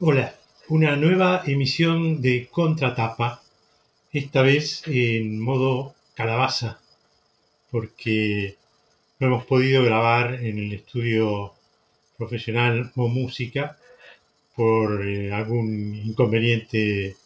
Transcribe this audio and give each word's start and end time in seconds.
Hola, 0.00 0.32
una 0.68 0.94
nueva 0.94 1.42
emisión 1.44 2.22
de 2.22 2.46
Contratapa, 2.52 3.42
esta 4.12 4.42
vez 4.42 4.84
en 4.86 5.40
modo 5.40 5.96
calabaza, 6.14 6.78
porque 7.72 8.54
no 9.18 9.26
hemos 9.26 9.44
podido 9.44 9.82
grabar 9.82 10.34
en 10.34 10.58
el 10.58 10.72
estudio 10.72 11.52
profesional 12.16 12.92
o 12.94 13.08
música 13.08 13.76
por 14.54 15.04
eh, 15.04 15.32
algún 15.32 15.96
inconveniente 15.96 17.16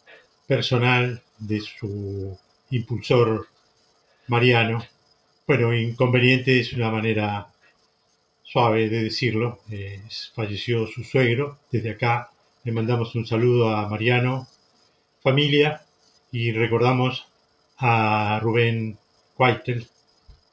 personal 0.47 1.21
de 1.37 1.61
su 1.61 2.35
impulsor 2.71 3.49
Mariano. 4.27 4.83
Bueno, 5.45 5.75
inconveniente 5.75 6.59
es 6.59 6.73
una 6.73 6.89
manera 6.89 7.53
suave 8.41 8.89
de 8.89 9.03
decirlo. 9.03 9.59
Eh, 9.69 10.01
falleció 10.33 10.87
su 10.87 11.03
suegro. 11.03 11.59
Desde 11.71 11.91
acá 11.91 12.32
le 12.63 12.71
mandamos 12.71 13.15
un 13.15 13.25
saludo 13.25 13.69
a 13.75 13.87
Mariano, 13.89 14.47
familia, 15.21 15.83
y 16.31 16.51
recordamos 16.51 17.27
a 17.77 18.39
Rubén 18.41 18.97
Quaitel, 19.35 19.87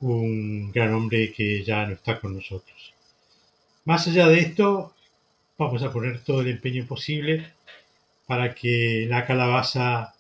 un 0.01 0.73
gran 0.73 0.93
hombre 0.95 1.33
que 1.33 1.63
ya 1.63 1.87
no 1.87 1.95
está 1.95 2.21
con 2.21 2.35
nosotros. 2.35 2.95
Más 3.85 4.07
allá 4.09 4.29
de 4.29 4.41
esto, 4.41 4.95
vamos 5.57 5.83
a 5.83 5.93
poner 5.93 6.23
todo 6.25 6.41
el 6.41 6.49
empeño 6.49 6.87
posible 6.87 7.53
para 8.27 8.55
que 8.55 9.07
la 9.09 9.27
calabaza 9.27 10.15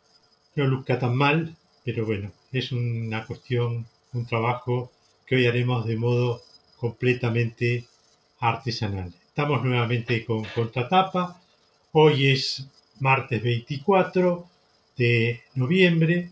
no 0.54 0.66
luzca 0.66 0.98
tan 0.98 1.16
mal, 1.16 1.56
pero 1.84 2.06
bueno, 2.06 2.32
es 2.52 2.72
una 2.72 3.24
cuestión, 3.26 3.86
un 4.12 4.26
trabajo 4.26 4.90
que 5.26 5.36
hoy 5.36 5.46
haremos 5.46 5.86
de 5.86 5.96
modo 5.96 6.42
completamente 6.76 7.86
artesanal. 8.40 9.12
Estamos 9.26 9.62
nuevamente 9.64 10.24
con 10.24 10.44
Contratapa. 10.44 11.40
Hoy 11.92 12.28
es 12.28 12.68
martes 13.00 13.42
24 13.42 14.46
de 14.96 15.40
noviembre 15.56 16.30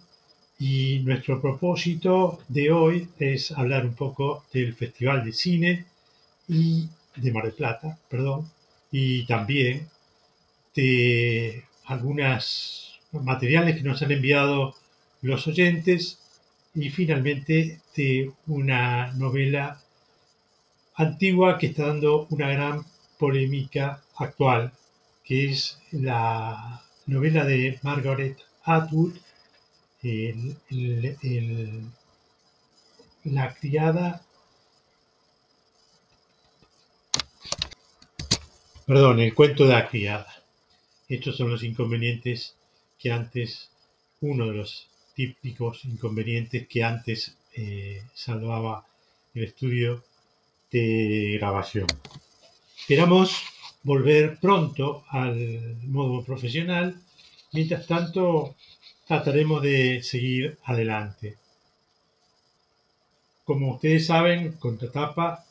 y 0.56 1.00
nuestro 1.00 1.40
propósito 1.40 2.38
de 2.46 2.70
hoy 2.70 3.08
es 3.18 3.50
hablar 3.50 3.84
un 3.84 3.94
poco 3.94 4.44
del 4.52 4.72
Festival 4.74 5.24
de 5.24 5.32
Cine 5.32 5.86
y 6.46 6.88
de 7.16 7.32
Mar 7.32 7.42
del 7.42 7.54
Plata, 7.54 7.98
perdón, 8.08 8.48
y 8.92 9.26
también 9.26 9.88
de 10.76 11.64
algunos 11.86 13.00
materiales 13.10 13.76
que 13.76 13.82
nos 13.82 14.00
han 14.00 14.12
enviado 14.12 14.76
los 15.22 15.44
oyentes 15.48 16.20
y 16.72 16.90
finalmente 16.90 17.80
de 17.96 18.30
una 18.46 19.12
novela 19.14 19.80
antigua 20.94 21.58
que 21.58 21.66
está 21.66 21.88
dando 21.88 22.28
una 22.30 22.48
gran 22.48 22.84
polémica 23.18 24.04
actual, 24.14 24.72
que 25.28 25.50
es 25.50 25.78
la 25.92 26.82
novela 27.04 27.44
de 27.44 27.78
Margaret 27.82 28.38
Atwood, 28.64 29.14
La 33.24 33.54
criada, 33.54 34.22
perdón, 38.86 39.20
el 39.20 39.34
cuento 39.34 39.66
de 39.66 39.72
la 39.74 39.86
criada. 39.86 40.42
Estos 41.10 41.36
son 41.36 41.50
los 41.50 41.62
inconvenientes 41.62 42.56
que 42.98 43.12
antes, 43.12 43.68
uno 44.22 44.46
de 44.46 44.54
los 44.54 44.88
típicos 45.14 45.84
inconvenientes 45.84 46.66
que 46.66 46.82
antes 46.82 47.36
eh, 47.54 48.02
salvaba 48.14 48.86
el 49.34 49.44
estudio 49.44 50.02
de 50.70 51.36
grabación. 51.38 51.86
Esperamos 52.78 53.57
volver 53.88 54.38
pronto 54.38 55.04
al 55.08 55.78
modo 55.86 56.22
profesional. 56.22 56.94
Mientras 57.52 57.86
tanto, 57.86 58.54
trataremos 59.06 59.62
de 59.62 60.02
seguir 60.02 60.58
adelante. 60.64 61.36
Como 63.44 63.72
ustedes 63.72 64.04
saben, 64.06 64.52
Contratapa 64.64 65.42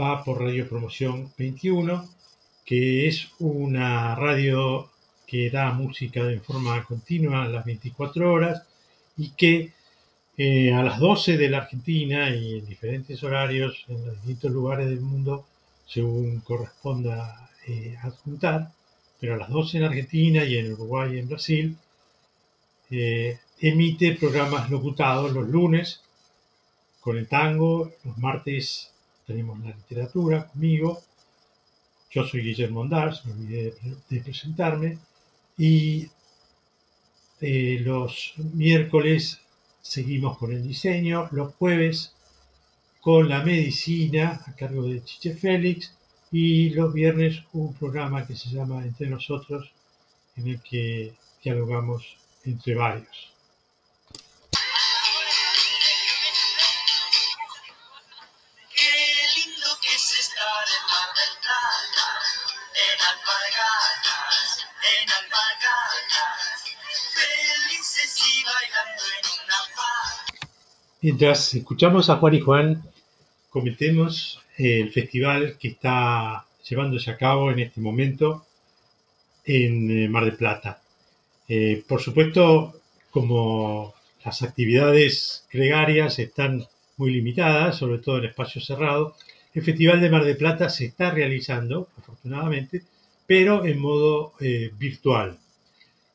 va 0.00 0.24
por 0.24 0.40
Radio 0.40 0.66
Promoción 0.66 1.30
21, 1.36 2.08
que 2.64 3.06
es 3.06 3.28
una 3.38 4.14
radio 4.14 4.88
que 5.26 5.50
da 5.50 5.70
música 5.72 6.20
en 6.20 6.40
forma 6.40 6.82
continua 6.84 7.44
a 7.44 7.48
las 7.48 7.66
24 7.66 8.32
horas 8.32 8.62
y 9.18 9.32
que 9.32 9.72
eh, 10.38 10.72
a 10.72 10.82
las 10.82 10.98
12 11.00 11.36
de 11.36 11.50
la 11.50 11.58
Argentina 11.58 12.30
y 12.30 12.60
en 12.60 12.66
diferentes 12.66 13.22
horarios 13.22 13.84
en 13.88 14.06
los 14.06 14.16
distintos 14.16 14.52
lugares 14.52 14.88
del 14.88 15.00
mundo, 15.00 15.44
según 15.84 16.40
corresponda 16.40 17.47
eh, 17.68 17.98
adjuntar, 18.02 18.72
pero 19.20 19.34
a 19.34 19.36
las 19.36 19.50
12 19.50 19.76
en 19.76 19.84
Argentina 19.84 20.42
y 20.42 20.56
en 20.56 20.72
Uruguay 20.72 21.14
y 21.14 21.18
en 21.18 21.28
Brasil, 21.28 21.76
eh, 22.90 23.38
emite 23.60 24.14
programas 24.14 24.70
locutados 24.70 25.32
los 25.32 25.46
lunes 25.46 26.00
con 27.00 27.18
el 27.18 27.28
tango, 27.28 27.92
los 28.04 28.16
martes 28.16 28.90
tenemos 29.26 29.60
la 29.60 29.76
literatura 29.76 30.46
conmigo, 30.46 31.02
yo 32.10 32.24
soy 32.26 32.40
Guillermo 32.40 32.82
Andars, 32.82 33.26
me 33.26 33.32
olvidé 33.32 33.74
de, 34.08 34.20
presentarme, 34.22 34.98
y 35.58 36.08
los 37.40 38.32
miércoles 38.54 39.40
seguimos 39.82 40.38
con 40.38 40.52
el 40.52 40.66
diseño, 40.66 41.28
los 41.32 41.54
jueves 41.56 42.14
con 43.02 43.28
la 43.28 43.42
medicina 43.44 44.40
a 44.46 44.54
cargo 44.54 44.84
de 44.84 45.04
Chiche 45.04 45.34
Félix 45.34 45.97
y 46.30 46.70
los 46.70 46.92
viernes 46.92 47.42
un 47.52 47.74
programa 47.74 48.26
que 48.26 48.36
se 48.36 48.50
llama 48.50 48.84
Entre 48.84 49.08
nosotros 49.08 49.70
en 50.36 50.48
el 50.48 50.60
que 50.60 51.14
dialogamos 51.42 52.16
entre 52.44 52.74
varios. 52.74 53.32
Mientras 71.00 71.54
escuchamos 71.54 72.10
a 72.10 72.16
Juan 72.16 72.34
y 72.34 72.40
Juan, 72.40 72.82
comentemos 73.50 74.42
el 74.56 74.90
festival 74.92 75.56
que 75.58 75.68
está 75.68 76.46
llevándose 76.68 77.10
a 77.10 77.16
cabo 77.16 77.50
en 77.50 77.60
este 77.60 77.80
momento 77.80 78.46
en 79.44 79.90
eh, 79.90 80.08
Mar 80.08 80.24
del 80.24 80.36
Plata. 80.36 80.82
Eh, 81.48 81.82
por 81.86 82.02
supuesto, 82.02 82.80
como 83.10 83.94
las 84.24 84.42
actividades 84.42 85.46
gregarias 85.50 86.18
están 86.18 86.66
muy 86.98 87.10
limitadas, 87.10 87.78
sobre 87.78 87.98
todo 87.98 88.18
en 88.18 88.26
espacios 88.26 88.66
cerrados, 88.66 89.14
el 89.54 89.62
Festival 89.62 90.00
de 90.00 90.10
Mar 90.10 90.24
del 90.24 90.36
Plata 90.36 90.68
se 90.68 90.84
está 90.86 91.10
realizando, 91.10 91.88
afortunadamente, 91.96 92.82
pero 93.26 93.64
en 93.64 93.78
modo 93.78 94.34
eh, 94.40 94.70
virtual, 94.78 95.38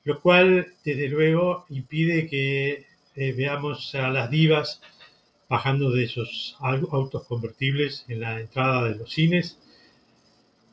lo 0.03 0.21
cual, 0.21 0.67
desde 0.83 1.07
luego, 1.07 1.65
impide 1.69 2.27
que 2.27 2.85
eh, 3.15 3.33
veamos 3.33 3.95
a 3.95 4.09
las 4.09 4.29
divas 4.29 4.81
bajando 5.53 5.91
de 5.91 6.05
esos 6.05 6.57
autos 6.59 7.27
convertibles 7.27 8.05
en 8.07 8.21
la 8.21 8.39
entrada 8.39 8.85
de 8.89 8.95
los 8.95 9.13
cines 9.13 9.59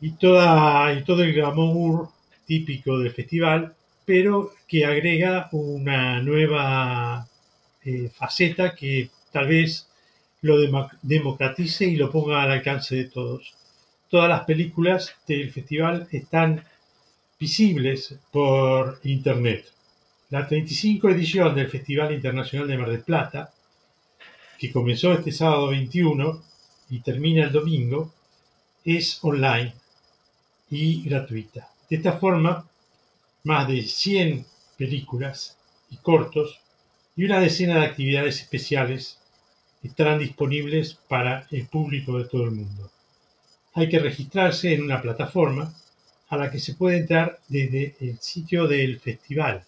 y, 0.00 0.12
todo 0.12 1.22
el 1.22 1.34
glamour 1.34 2.08
típico 2.46 2.98
del 2.98 3.12
festival, 3.12 3.74
pero 4.06 4.54
que 4.66 4.86
agrega 4.86 5.50
una 5.52 6.22
nueva 6.22 7.28
eh, 7.84 8.08
faceta 8.08 8.74
que 8.74 9.10
tal 9.30 9.48
vez 9.48 9.86
lo 10.40 10.56
democratice 11.02 11.84
y 11.84 11.96
lo 11.96 12.10
ponga 12.10 12.42
al 12.42 12.52
alcance 12.52 12.96
de 12.96 13.04
todos. 13.04 13.52
Todas 14.08 14.30
las 14.30 14.44
películas 14.44 15.14
del 15.28 15.52
festival 15.52 16.08
están 16.10 16.64
visibles 17.38 18.18
por 18.32 18.98
internet. 19.04 19.66
La 20.30 20.48
35 20.48 21.10
edición 21.10 21.54
del 21.54 21.68
Festival 21.68 22.14
Internacional 22.14 22.66
de 22.66 22.78
Mar 22.78 22.88
del 22.88 23.02
Plata, 23.02 23.52
que 24.60 24.70
comenzó 24.70 25.14
este 25.14 25.32
sábado 25.32 25.68
21 25.68 26.42
y 26.90 27.00
termina 27.00 27.44
el 27.44 27.52
domingo, 27.52 28.12
es 28.84 29.18
online 29.22 29.72
y 30.70 31.02
gratuita. 31.02 31.70
De 31.88 31.96
esta 31.96 32.18
forma, 32.18 32.68
más 33.44 33.66
de 33.66 33.82
100 33.82 34.44
películas 34.76 35.56
y 35.90 35.96
cortos 35.96 36.60
y 37.16 37.24
una 37.24 37.40
decena 37.40 37.80
de 37.80 37.86
actividades 37.86 38.42
especiales 38.42 39.18
estarán 39.82 40.18
disponibles 40.18 40.92
para 41.08 41.46
el 41.50 41.66
público 41.66 42.18
de 42.18 42.26
todo 42.26 42.44
el 42.44 42.50
mundo. 42.50 42.90
Hay 43.72 43.88
que 43.88 43.98
registrarse 43.98 44.74
en 44.74 44.82
una 44.82 45.00
plataforma 45.00 45.74
a 46.28 46.36
la 46.36 46.50
que 46.50 46.60
se 46.60 46.74
puede 46.74 46.98
entrar 46.98 47.40
desde 47.48 47.96
el 48.00 48.18
sitio 48.18 48.68
del 48.68 49.00
festival 49.00 49.64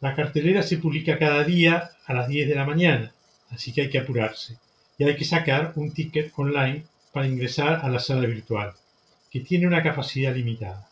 la 0.00 0.14
cartelera 0.14 0.62
se 0.62 0.78
publica 0.78 1.18
cada 1.18 1.42
día 1.42 1.90
a 2.06 2.14
las 2.14 2.28
10 2.28 2.48
de 2.48 2.54
la 2.54 2.64
mañana, 2.64 3.12
así 3.50 3.72
que 3.72 3.82
hay 3.82 3.90
que 3.90 3.98
apurarse. 3.98 4.56
Y 4.98 5.04
hay 5.04 5.16
que 5.16 5.24
sacar 5.24 5.72
un 5.76 5.92
ticket 5.92 6.32
online 6.36 6.84
para 7.12 7.26
ingresar 7.26 7.80
a 7.84 7.88
la 7.88 8.00
sala 8.00 8.26
virtual, 8.26 8.74
que 9.30 9.40
tiene 9.40 9.66
una 9.66 9.82
capacidad 9.82 10.34
limitada. 10.34 10.88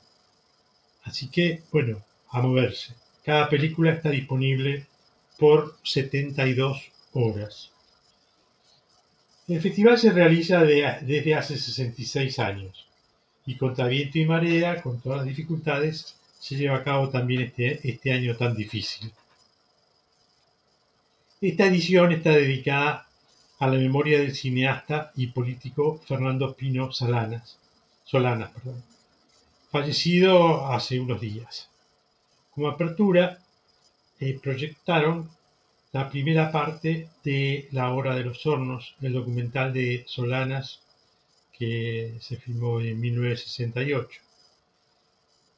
Así 1.03 1.29
que, 1.29 1.62
bueno, 1.73 2.03
a 2.31 2.41
moverse. 2.41 2.94
Cada 3.25 3.49
película 3.49 3.93
está 3.93 4.11
disponible 4.11 4.87
por 5.38 5.76
72 5.82 6.91
horas. 7.12 7.70
El 9.49 9.61
festival 9.61 9.99
se 9.99 10.11
realiza 10.11 10.62
desde 10.64 11.35
hace 11.35 11.56
66 11.56 12.38
años 12.41 12.87
y 13.47 13.56
contra 13.56 13.87
viento 13.87 14.19
y 14.19 14.26
marea, 14.26 14.82
con 14.82 15.00
todas 15.00 15.19
las 15.19 15.26
dificultades, 15.26 16.17
se 16.38 16.56
lleva 16.56 16.79
a 16.79 16.85
cabo 16.85 17.08
también 17.08 17.43
este, 17.43 17.88
este 17.88 18.12
año 18.12 18.37
tan 18.37 18.56
difícil. 18.56 19.12
Esta 21.38 21.67
edición 21.67 22.12
está 22.12 22.31
dedicada 22.31 23.06
a 23.59 23.67
la 23.67 23.77
memoria 23.77 24.19
del 24.19 24.35
cineasta 24.35 25.12
y 25.17 25.27
político 25.27 26.00
Fernando 26.06 26.55
Pino 26.56 26.91
Solanas, 26.93 27.59
fallecido 29.71 30.67
hace 30.73 30.99
unos 30.99 31.21
días. 31.21 31.69
Como 32.53 32.69
apertura, 32.69 33.38
eh, 34.19 34.38
proyectaron 34.43 35.29
la 35.93 36.09
primera 36.09 36.50
parte 36.50 37.11
de 37.23 37.69
La 37.71 37.93
Hora 37.93 38.15
de 38.15 38.25
los 38.25 38.47
Hornos, 38.47 38.94
el 39.03 39.12
documental 39.12 39.75
de 39.75 40.05
Solanas 40.06 40.81
que 41.53 42.15
se 42.19 42.39
filmó 42.39 42.81
en 42.81 42.99
1968. 42.99 44.21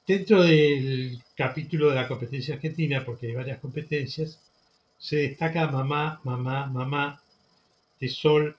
Dentro 0.08 0.42
del 0.42 1.22
capítulo 1.36 1.90
de 1.90 1.94
la 1.94 2.08
competencia 2.08 2.56
argentina, 2.56 3.04
porque 3.04 3.28
hay 3.28 3.34
varias 3.34 3.60
competencias, 3.60 4.40
se 4.98 5.16
destaca 5.16 5.70
Mamá, 5.70 6.20
Mamá, 6.24 6.66
Mamá 6.66 7.22
de 8.00 8.08
Sol 8.08 8.56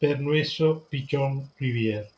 Pernueso 0.00 0.86
Pichón 0.90 1.50
Rivière 1.58 2.08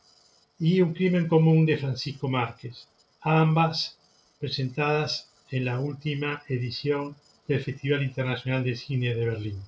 y 0.59 0.81
Un 0.81 0.93
crimen 0.93 1.27
común 1.27 1.65
de 1.65 1.77
Francisco 1.77 2.29
Márquez, 2.29 2.87
ambas 3.21 3.97
presentadas 4.39 5.29
en 5.51 5.65
la 5.65 5.79
última 5.79 6.41
edición 6.47 7.15
del 7.47 7.63
Festival 7.63 8.03
Internacional 8.03 8.63
de 8.63 8.75
Cine 8.75 9.13
de 9.13 9.25
Berlín. 9.25 9.61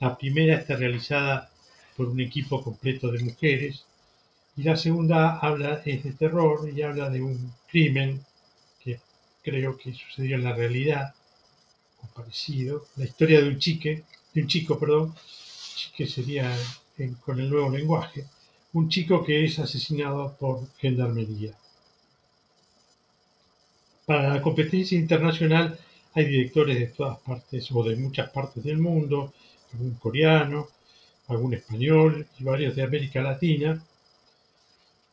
La 0.00 0.18
primera 0.18 0.56
está 0.56 0.76
realizada 0.76 1.50
por 1.96 2.08
un 2.08 2.20
equipo 2.20 2.62
completo 2.62 3.12
de 3.12 3.22
mujeres 3.22 3.84
y 4.56 4.62
la 4.62 4.76
segunda 4.76 5.38
habla 5.38 5.76
de 5.76 5.98
terror 6.18 6.68
y 6.68 6.82
habla 6.82 7.08
de 7.10 7.22
un 7.22 7.52
crimen 7.68 8.24
que 8.82 9.00
creo 9.42 9.76
que 9.76 9.92
sucedió 9.92 10.36
en 10.36 10.44
la 10.44 10.54
realidad 10.54 11.14
parecido, 12.14 12.86
la 12.96 13.04
historia 13.04 13.40
de 13.40 13.48
un 13.48 13.58
chique, 13.58 14.04
de 14.32 14.42
un 14.42 14.48
chico, 14.48 14.78
perdón, 14.78 15.14
que 15.96 16.06
sería 16.06 16.50
con 17.24 17.40
el 17.40 17.50
nuevo 17.50 17.70
lenguaje, 17.70 18.26
un 18.72 18.88
chico 18.88 19.24
que 19.24 19.44
es 19.44 19.58
asesinado 19.58 20.36
por 20.38 20.68
gendarmería. 20.78 21.52
Para 24.06 24.34
la 24.34 24.42
competencia 24.42 24.98
internacional 24.98 25.78
hay 26.14 26.26
directores 26.26 26.78
de 26.78 26.86
todas 26.86 27.18
partes 27.20 27.70
o 27.72 27.82
de 27.82 27.96
muchas 27.96 28.30
partes 28.30 28.62
del 28.62 28.78
mundo, 28.78 29.32
algún 29.72 29.94
coreano, 29.94 30.68
algún 31.28 31.54
español 31.54 32.26
y 32.38 32.44
varios 32.44 32.76
de 32.76 32.82
América 32.82 33.22
Latina. 33.22 33.82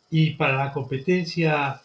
Y 0.09 0.31
para 0.31 0.57
la 0.57 0.73
competencia 0.73 1.81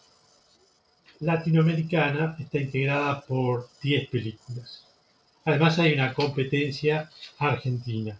latinoamericana 1.19 2.35
está 2.39 2.59
integrada 2.59 3.21
por 3.21 3.69
10 3.81 4.09
películas. 4.09 4.86
Además 5.47 5.79
hay 5.79 5.93
una 5.93 6.13
competencia 6.13 7.09
argentina. 7.37 8.19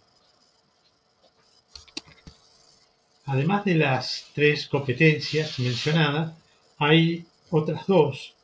Además 3.26 3.66
de 3.66 3.74
las 3.74 4.30
tres 4.34 4.66
competencias 4.66 5.58
mencionadas, 5.58 6.32
hay 6.78 7.26
otras 7.50 7.86
dos 7.86 8.34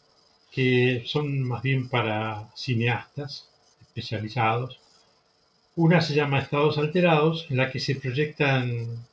que 0.52 1.02
son 1.06 1.44
más 1.44 1.62
bien 1.62 1.88
para 1.88 2.50
cineastas 2.54 3.48
especializados. 3.80 4.78
Una 5.76 6.02
se 6.02 6.14
llama 6.14 6.40
Estados 6.40 6.76
Alterados, 6.76 7.46
en 7.48 7.56
la 7.56 7.70
que 7.70 7.80
se 7.80 7.94
proyectan 7.94 9.06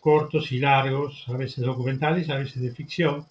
cortos 0.00 0.52
y 0.52 0.58
largos, 0.58 1.24
a 1.28 1.32
veces 1.32 1.64
documentales, 1.64 2.28
a 2.28 2.36
veces 2.36 2.60
de 2.60 2.72
ficción, 2.72 3.26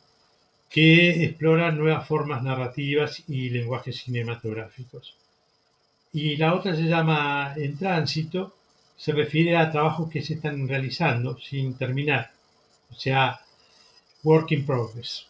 que 0.72 1.24
exploran 1.24 1.78
nuevas 1.78 2.08
formas 2.08 2.42
narrativas 2.42 3.24
y 3.28 3.52
lenguajes 3.52 3.98
cinematográficos. 3.98 5.16
Y 6.20 6.36
la 6.36 6.56
otra 6.56 6.76
se 6.76 6.82
llama 6.82 7.54
En 7.58 7.78
Tránsito, 7.78 8.56
se 8.98 9.12
refiere 9.12 9.56
a 9.56 9.70
trabajos 9.70 10.10
que 10.10 10.24
se 10.24 10.34
están 10.34 10.68
realizando 10.68 11.38
sin 11.38 11.76
terminar, 11.76 12.32
o 12.90 12.96
sea, 12.96 13.40
work 14.24 14.52
in 14.52 14.66
progress. 14.66 15.28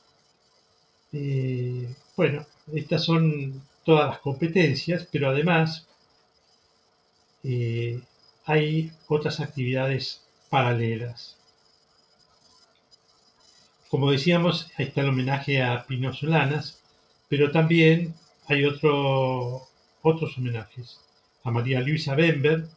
Eh, 1.11 1.93
bueno, 2.15 2.45
estas 2.73 3.03
son 3.03 3.61
todas 3.83 4.11
las 4.11 4.19
competencias, 4.19 5.05
pero 5.11 5.29
además 5.29 5.85
eh, 7.43 7.99
hay 8.45 8.89
otras 9.09 9.41
actividades 9.41 10.21
paralelas. 10.49 11.35
Como 13.89 14.09
decíamos, 14.09 14.71
ahí 14.77 14.85
está 14.85 15.01
el 15.01 15.09
homenaje 15.09 15.61
a 15.61 15.85
Pino 15.85 16.13
Solanas, 16.13 16.81
pero 17.27 17.51
también 17.51 18.15
hay 18.47 18.63
otro, 18.63 19.67
otros 20.01 20.37
homenajes 20.37 20.99
a 21.43 21.51
María 21.51 21.81
Luisa 21.81 22.15
Bember 22.15 22.67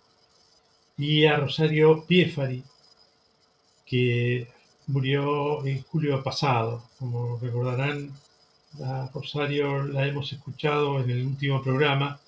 y 0.96 1.24
a 1.26 1.36
Rosario 1.36 2.04
Piefari, 2.06 2.62
que 3.86 4.48
murió 4.86 5.64
en 5.66 5.82
julio 5.82 6.22
pasado. 6.22 6.84
Como 6.98 7.38
recordarán, 7.38 8.12
a 8.84 9.10
Rosario 9.12 9.84
la 9.84 10.06
hemos 10.06 10.32
escuchado 10.32 11.00
en 11.00 11.10
el 11.10 11.26
último 11.26 11.62
programa 11.62 12.20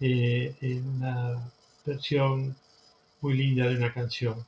eh, 0.00 0.54
en 0.60 0.88
una 0.88 1.50
versión 1.84 2.56
muy 3.20 3.34
linda 3.34 3.68
de 3.68 3.76
una 3.76 3.92
canción. 3.92 4.46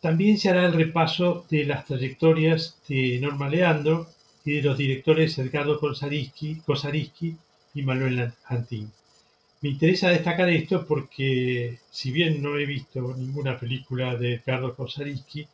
También 0.00 0.38
se 0.38 0.48
hará 0.50 0.66
el 0.66 0.72
repaso 0.72 1.44
de 1.48 1.64
las 1.64 1.84
trayectorias 1.86 2.76
de 2.88 3.18
Norma 3.20 3.48
Leandro 3.48 4.08
y 4.44 4.56
de 4.56 4.62
los 4.62 4.76
directores 4.76 5.38
Edgardo 5.38 5.78
Kosariski 5.78 7.36
y 7.74 7.82
Manuel 7.82 8.32
Antín. 8.46 8.92
Me 9.60 9.70
interesa 9.70 10.08
destacar 10.08 10.48
esto 10.50 10.86
porque, 10.86 11.78
si 11.90 12.10
bien 12.10 12.42
no 12.42 12.58
he 12.58 12.66
visto 12.66 13.14
ninguna 13.16 13.58
película 13.58 14.16
de 14.16 14.34
Edgardo 14.34 14.74
Kosariski, 14.74 15.46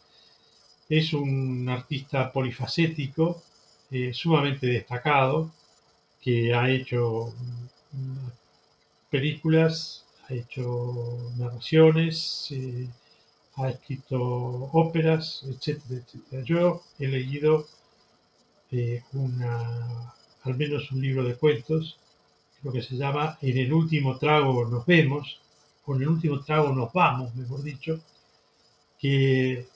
es 0.88 1.12
un 1.12 1.68
artista 1.68 2.32
polifacético 2.32 3.42
eh, 3.90 4.12
sumamente 4.14 4.66
destacado, 4.66 5.52
que 6.22 6.54
ha 6.54 6.70
hecho 6.70 7.34
películas, 9.10 10.04
ha 10.28 10.34
hecho 10.34 11.30
narraciones, 11.36 12.48
eh, 12.50 12.88
ha 13.56 13.68
escrito 13.70 14.20
óperas, 14.72 15.44
etcétera. 15.46 16.02
Yo 16.44 16.82
he 16.98 17.08
leído 17.08 17.66
eh, 18.70 19.02
al 20.44 20.56
menos 20.56 20.92
un 20.92 21.00
libro 21.02 21.24
de 21.24 21.34
cuentos, 21.36 21.98
lo 22.62 22.72
que 22.72 22.82
se 22.82 22.96
llama 22.96 23.38
En 23.42 23.56
el 23.56 23.72
último 23.72 24.18
trago 24.18 24.66
nos 24.68 24.84
vemos, 24.86 25.40
o 25.84 25.94
en 25.94 26.02
el 26.02 26.08
último 26.08 26.40
trago 26.40 26.72
nos 26.72 26.92
vamos, 26.92 27.34
mejor 27.34 27.62
dicho, 27.62 28.00
que 28.98 29.66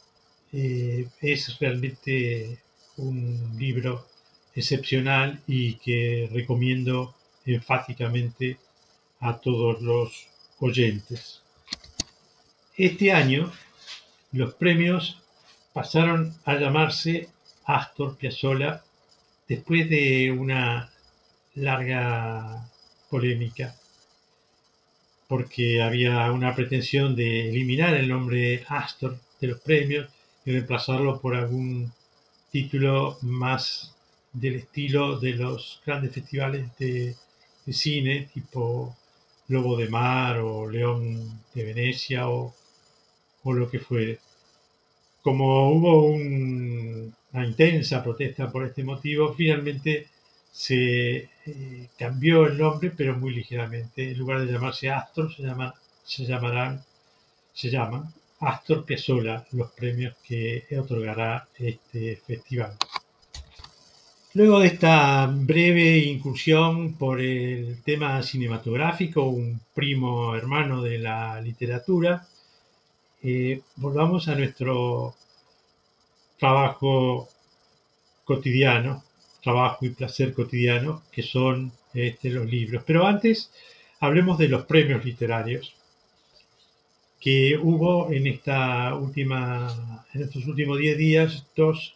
es 0.52 1.58
realmente 1.58 2.58
un 2.98 3.56
libro 3.58 4.06
excepcional 4.54 5.40
y 5.46 5.74
que 5.74 6.28
recomiendo 6.32 7.14
enfáticamente 7.46 8.58
a 9.20 9.38
todos 9.38 9.80
los 9.80 10.26
oyentes. 10.58 11.40
Este 12.76 13.12
año 13.12 13.50
los 14.32 14.54
premios 14.54 15.22
pasaron 15.72 16.34
a 16.44 16.56
llamarse 16.56 17.28
Astor 17.64 18.16
Piazzolla 18.16 18.82
después 19.48 19.88
de 19.88 20.30
una 20.30 20.92
larga 21.54 22.68
polémica 23.12 23.66
porque 25.32 25.80
había 25.80 26.30
una 26.30 26.54
pretensión 26.54 27.16
de 27.16 27.48
eliminar 27.48 27.94
el 27.94 28.06
nombre 28.06 28.64
Astor 28.68 29.18
de 29.40 29.46
los 29.46 29.60
premios 29.60 30.06
y 30.44 30.52
reemplazarlo 30.52 31.22
por 31.22 31.34
algún 31.34 31.90
título 32.50 33.16
más 33.22 33.94
del 34.30 34.56
estilo 34.56 35.18
de 35.18 35.32
los 35.32 35.80
grandes 35.86 36.12
festivales 36.12 36.66
de, 36.78 37.16
cine, 37.70 38.28
tipo 38.34 38.94
Lobo 39.48 39.78
de 39.78 39.88
Mar 39.88 40.40
o 40.40 40.68
León 40.70 41.40
de 41.54 41.64
Venecia 41.64 42.28
o, 42.28 42.54
lo 43.42 43.70
que 43.70 43.78
fuere. 43.78 44.18
Como 45.22 45.70
hubo 45.72 46.08
una 46.08 47.46
intensa 47.46 48.04
protesta 48.04 48.52
por 48.52 48.66
este 48.66 48.84
motivo, 48.84 49.32
finalmente 49.32 50.08
se 50.52 51.30
eh, 51.46 51.88
cambió 51.98 52.46
el 52.46 52.58
nombre, 52.58 52.92
pero 52.96 53.16
muy 53.16 53.32
ligeramente. 53.34 54.12
En 54.12 54.18
lugar 54.18 54.44
de 54.44 54.52
llamarse 54.52 54.90
Astro, 54.90 55.30
se, 55.30 55.42
llama, 55.42 55.74
se 56.04 56.24
llamarán, 56.24 56.84
se 57.54 57.70
llaman 57.70 58.12
Astor 58.40 58.84
Piazzolla 58.84 59.46
los 59.52 59.70
premios 59.72 60.14
que 60.22 60.66
otorgará 60.78 61.48
este 61.58 62.16
festival. 62.16 62.76
Luego 64.34 64.60
de 64.60 64.68
esta 64.68 65.26
breve 65.26 65.98
incursión 65.98 66.94
por 66.94 67.20
el 67.20 67.82
tema 67.82 68.22
cinematográfico, 68.22 69.24
un 69.24 69.60
primo 69.74 70.34
hermano 70.34 70.82
de 70.82 70.98
la 70.98 71.40
literatura, 71.40 72.26
eh, 73.22 73.60
volvamos 73.76 74.28
a 74.28 74.34
nuestro 74.34 75.14
trabajo 76.38 77.28
cotidiano, 78.24 79.04
trabajo 79.42 79.84
y 79.84 79.90
placer 79.90 80.32
cotidiano, 80.32 81.02
que 81.10 81.22
son 81.22 81.72
este, 81.94 82.30
los 82.30 82.46
libros. 82.46 82.82
Pero 82.86 83.06
antes 83.06 83.50
hablemos 84.00 84.38
de 84.38 84.48
los 84.48 84.64
premios 84.64 85.04
literarios 85.04 85.74
que 87.20 87.56
hubo 87.56 88.10
en 88.12 88.26
esta 88.26 88.94
última, 88.94 90.04
en 90.12 90.22
estos 90.22 90.46
últimos 90.46 90.78
10 90.78 90.98
días, 90.98 91.46
dos 91.54 91.94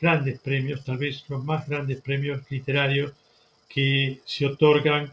grandes 0.00 0.38
premios, 0.40 0.84
tal 0.84 0.98
vez 0.98 1.24
los 1.28 1.44
más 1.44 1.68
grandes 1.68 2.00
premios 2.00 2.42
literarios 2.48 3.12
que 3.68 4.20
se 4.24 4.46
otorgan 4.46 5.12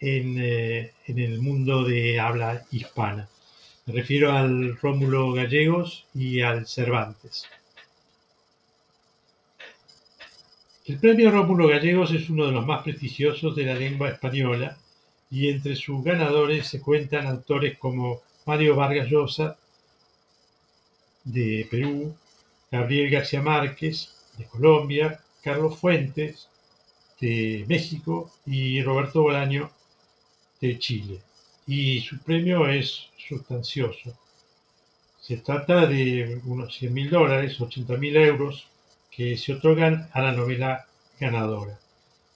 en, 0.00 0.36
eh, 0.38 0.92
en 1.06 1.18
el 1.18 1.40
mundo 1.40 1.84
de 1.84 2.18
habla 2.18 2.64
hispana. 2.70 3.28
Me 3.86 3.94
refiero 3.94 4.32
al 4.32 4.76
Rómulo 4.78 5.32
Gallegos 5.32 6.06
y 6.14 6.40
al 6.40 6.66
Cervantes. 6.66 7.46
El 10.84 10.98
premio 10.98 11.30
Rómulo 11.30 11.68
Gallegos 11.68 12.10
es 12.10 12.28
uno 12.28 12.46
de 12.46 12.50
los 12.50 12.66
más 12.66 12.82
prestigiosos 12.82 13.54
de 13.54 13.66
la 13.66 13.74
lengua 13.74 14.08
española 14.08 14.76
y 15.30 15.48
entre 15.48 15.76
sus 15.76 16.02
ganadores 16.02 16.66
se 16.66 16.80
cuentan 16.80 17.28
autores 17.28 17.78
como 17.78 18.20
Mario 18.46 18.74
Vargas 18.74 19.08
Llosa 19.08 19.56
de 21.22 21.68
Perú, 21.70 22.16
Gabriel 22.68 23.10
García 23.10 23.40
Márquez 23.40 24.12
de 24.36 24.44
Colombia, 24.46 25.20
Carlos 25.40 25.78
Fuentes 25.78 26.48
de 27.20 27.64
México 27.68 28.32
y 28.44 28.82
Roberto 28.82 29.22
Bolaño 29.22 29.70
de 30.60 30.80
Chile. 30.80 31.20
Y 31.64 32.00
su 32.00 32.18
premio 32.18 32.66
es 32.66 33.08
sustancioso. 33.16 34.18
Se 35.20 35.36
trata 35.36 35.86
de 35.86 36.40
unos 36.44 36.74
100 36.74 36.92
mil 36.92 37.08
dólares, 37.08 37.60
80 37.60 37.96
mil 37.98 38.16
euros, 38.16 38.66
que 39.14 39.36
se 39.36 39.52
otorgan 39.54 40.08
a 40.12 40.22
la 40.22 40.32
novela 40.32 40.86
ganadora 41.20 41.78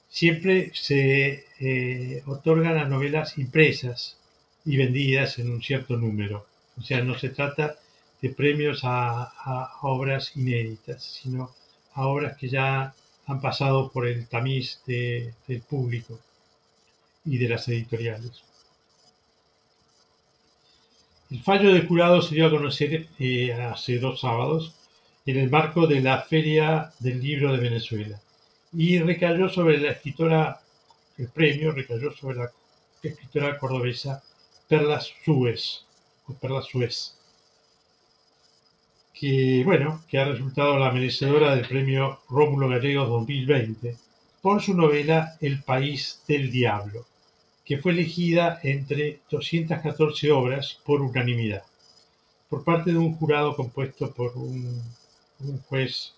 siempre 0.08 0.70
se 0.74 1.44
eh, 1.60 2.22
otorgan 2.26 2.78
a 2.78 2.88
novelas 2.88 3.36
impresas 3.36 4.16
y 4.64 4.78
vendidas 4.78 5.38
en 5.38 5.50
un 5.50 5.62
cierto 5.62 5.96
número. 5.98 6.46
O 6.78 6.82
sea, 6.82 7.02
no 7.02 7.18
se 7.18 7.28
trata 7.28 7.76
de 8.22 8.30
premios 8.30 8.80
a, 8.84 9.32
obras 9.82 10.34
inéditas, 10.36 11.02
sino 11.02 11.50
a 11.92 12.06
obras 12.06 12.36
que 12.38 12.48
ya 12.48 12.94
han 13.26 13.40
pasado 13.42 13.90
por 13.92 14.06
el 14.06 14.26
tamiz 14.26 14.80
del 14.86 15.62
público 15.68 16.18
y 17.26 17.36
de 17.36 17.48
las 17.50 17.68
editoriales. 17.68 18.42
El 21.30 21.42
fallo 21.42 21.74
del 21.74 21.86
jurado 21.86 22.22
se 22.22 22.36
dio 22.36 22.46
a 22.46 22.50
conocer 22.50 23.08
eh, 23.18 23.52
hace 23.52 23.98
dos 23.98 24.20
sábados 24.20 24.74
en 25.26 25.36
el 25.36 25.50
marco 25.50 25.88
de 25.88 26.00
la 26.00 26.22
Feria 26.22 26.92
del 27.00 27.20
Libro 27.20 27.52
de 27.52 27.58
Venezuela. 27.58 28.20
Y 28.72 29.00
recayó 29.00 29.48
sobre 29.48 29.78
la 29.78 29.90
escritora, 29.90 30.60
el 31.18 31.28
premio 31.28 31.72
recayó 31.72 32.12
sobre 32.12 32.36
la 32.36 32.52
escritora 33.02 33.58
cordobesa 33.58 34.22
Perla 34.68 35.00
Suez, 35.00 35.84
o 36.28 36.34
Perla 36.34 36.62
Suez, 36.62 37.16
que, 39.12 39.62
bueno, 39.64 40.04
que 40.08 40.18
ha 40.18 40.26
resultado 40.26 40.78
la 40.78 40.92
merecedora 40.92 41.56
del 41.56 41.66
premio 41.66 42.20
Rómulo 42.28 42.68
Gallegos 42.68 43.08
2020 43.08 43.96
por 44.40 44.62
su 44.62 44.74
novela 44.74 45.36
El 45.40 45.62
País 45.64 46.22
del 46.28 46.52
Diablo, 46.52 47.04
que 47.64 47.78
fue 47.78 47.92
elegida 47.92 48.60
entre 48.62 49.20
214 49.28 50.30
obras 50.30 50.78
por 50.84 51.00
unanimidad, 51.00 51.64
por 52.48 52.62
parte 52.62 52.92
de 52.92 52.98
un 52.98 53.16
jurado 53.16 53.56
compuesto 53.56 54.12
por 54.12 54.36
un, 54.36 54.82
un 55.40 55.58
juez 55.62 56.16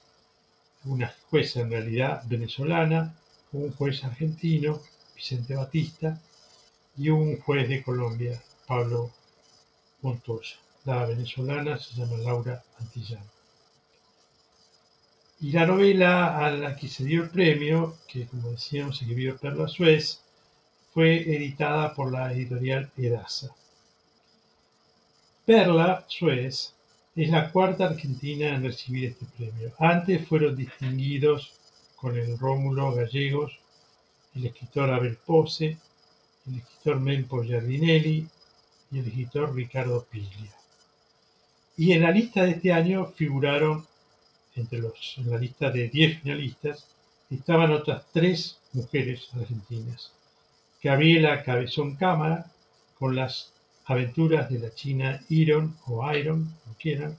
una 0.84 1.12
jueza 1.30 1.60
en 1.60 1.70
realidad 1.70 2.22
venezolana, 2.26 3.14
un 3.52 3.72
juez 3.72 4.04
argentino, 4.04 4.80
Vicente 5.14 5.54
Batista, 5.54 6.20
y 6.96 7.10
un 7.10 7.38
juez 7.40 7.68
de 7.68 7.82
Colombia, 7.82 8.42
Pablo 8.66 9.10
Montoya. 10.02 10.56
La 10.84 11.04
venezolana 11.04 11.78
se 11.78 11.94
llama 11.94 12.16
Laura 12.18 12.62
Antillán. 12.78 13.24
Y 15.40 15.52
la 15.52 15.66
novela 15.66 16.38
a 16.38 16.50
la 16.50 16.74
que 16.74 16.88
se 16.88 17.04
dio 17.04 17.24
el 17.24 17.30
premio, 17.30 17.98
que 18.08 18.26
como 18.26 18.50
decíamos 18.50 19.00
escribió 19.00 19.36
Perla 19.36 19.68
Suez, 19.68 20.20
fue 20.92 21.16
editada 21.16 21.94
por 21.94 22.10
la 22.10 22.32
editorial 22.32 22.90
Edasa. 22.96 23.54
Perla 25.44 26.04
Suez 26.08 26.74
es 27.18 27.30
la 27.30 27.50
cuarta 27.50 27.86
argentina 27.86 28.54
en 28.54 28.62
recibir 28.62 29.06
este 29.06 29.26
premio. 29.36 29.72
Antes 29.80 30.24
fueron 30.28 30.54
distinguidos 30.54 31.52
con 31.96 32.16
el 32.16 32.38
Rómulo 32.38 32.94
Gallegos, 32.94 33.58
el 34.36 34.46
escritor 34.46 34.88
Abel 34.90 35.16
Pose, 35.16 35.76
el 36.46 36.58
escritor 36.58 37.00
Mempo 37.00 37.42
Giardinelli 37.42 38.24
y 38.92 38.98
el 39.00 39.06
escritor 39.08 39.52
Ricardo 39.52 40.06
Piglia. 40.08 40.52
Y 41.76 41.90
en 41.90 42.02
la 42.04 42.12
lista 42.12 42.44
de 42.44 42.52
este 42.52 42.72
año 42.72 43.06
figuraron, 43.06 43.84
entre 44.54 44.78
los, 44.78 45.16
en 45.18 45.28
la 45.28 45.38
lista 45.38 45.70
de 45.70 45.88
10 45.88 46.20
finalistas, 46.20 46.86
estaban 47.30 47.72
otras 47.72 48.04
tres 48.12 48.58
mujeres 48.72 49.28
argentinas. 49.34 50.12
Gabriela 50.80 51.42
Cabezón 51.42 51.96
Cámara, 51.96 52.46
con 52.96 53.16
las 53.16 53.52
Aventuras 53.88 54.50
de 54.50 54.58
la 54.58 54.74
China 54.74 55.20
Iron 55.30 55.74
o 55.86 56.12
Iron, 56.12 56.54
como 56.62 56.76
quieran, 56.76 57.18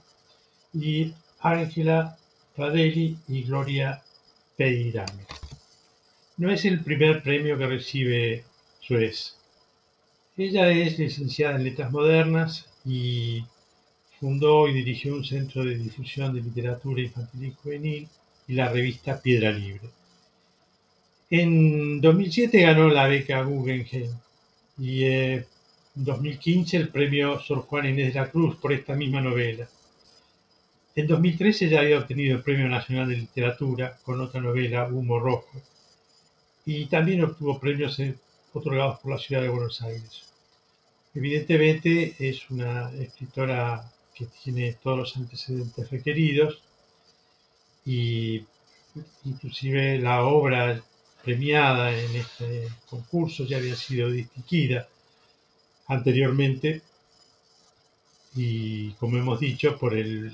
y 0.72 1.12
Ángela 1.40 2.16
Pradelli 2.54 3.18
y 3.26 3.42
Gloria 3.42 4.02
Peirame. 4.56 5.26
No 6.36 6.50
es 6.50 6.64
el 6.64 6.80
primer 6.84 7.22
premio 7.22 7.58
que 7.58 7.66
recibe 7.66 8.44
Suez. 8.80 9.36
Ella 10.36 10.70
es 10.70 10.98
licenciada 10.98 11.56
en 11.56 11.64
Letras 11.64 11.90
Modernas 11.90 12.66
y 12.84 13.44
fundó 14.20 14.68
y 14.68 14.72
dirigió 14.72 15.14
un 15.16 15.24
centro 15.24 15.64
de 15.64 15.76
difusión 15.76 16.32
de 16.32 16.40
literatura 16.40 17.02
infantil 17.02 17.46
y 17.46 17.50
juvenil 17.52 18.08
y 18.46 18.52
la 18.54 18.68
revista 18.68 19.20
Piedra 19.20 19.50
Libre. 19.50 19.90
En 21.30 22.00
2007 22.00 22.60
ganó 22.60 22.88
la 22.88 23.08
beca 23.08 23.42
Guggenheim 23.42 24.10
y 24.78 25.04
eh, 25.04 25.46
2015 25.94 26.76
el 26.76 26.88
premio 26.88 27.40
Sor 27.40 27.62
Juan 27.62 27.86
Inés 27.86 28.14
de 28.14 28.20
la 28.20 28.30
Cruz 28.30 28.56
por 28.56 28.72
esta 28.72 28.94
misma 28.94 29.20
novela. 29.20 29.68
En 30.94 31.06
2013 31.06 31.68
ya 31.68 31.80
había 31.80 31.98
obtenido 31.98 32.36
el 32.36 32.42
Premio 32.42 32.68
Nacional 32.68 33.08
de 33.08 33.16
Literatura 33.16 33.96
con 34.02 34.20
otra 34.20 34.40
novela, 34.40 34.86
Humo 34.86 35.18
Rojo, 35.18 35.60
y 36.64 36.86
también 36.86 37.24
obtuvo 37.24 37.58
premios 37.58 38.00
otorgados 38.52 38.98
por 39.00 39.12
la 39.12 39.18
ciudad 39.18 39.42
de 39.42 39.48
Buenos 39.48 39.82
Aires. 39.82 40.24
Evidentemente 41.14 42.14
es 42.18 42.48
una 42.50 42.90
escritora 42.92 43.90
que 44.14 44.26
tiene 44.26 44.74
todos 44.74 44.98
los 44.98 45.16
antecedentes 45.16 45.90
requeridos 45.90 46.62
y 47.84 48.44
inclusive 49.24 49.98
la 49.98 50.24
obra 50.24 50.80
premiada 51.24 51.96
en 51.96 52.16
este 52.16 52.68
concurso 52.88 53.44
ya 53.44 53.56
había 53.56 53.76
sido 53.76 54.10
distinguida 54.10 54.88
anteriormente 55.90 56.82
y 58.34 58.92
como 58.92 59.16
hemos 59.18 59.40
dicho 59.40 59.76
por 59.76 59.94
el 59.94 60.32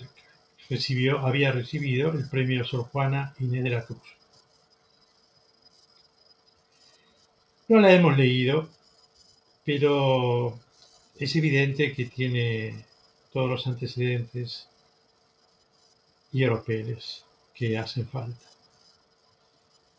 recibió 0.68 1.20
había 1.20 1.50
recibido 1.50 2.12
el 2.12 2.28
premio 2.28 2.64
Sor 2.64 2.84
Juana 2.84 3.34
Inés 3.40 3.64
de 3.64 3.70
la 3.70 3.84
Cruz. 3.84 4.02
No 7.68 7.80
la 7.80 7.92
hemos 7.92 8.16
leído, 8.16 8.68
pero 9.64 10.58
es 11.18 11.34
evidente 11.36 11.92
que 11.94 12.04
tiene 12.04 12.84
todos 13.32 13.48
los 13.48 13.66
antecedentes 13.66 14.68
y 16.32 16.42
europeos 16.42 17.24
que 17.54 17.78
hacen 17.78 18.06
falta. 18.06 18.46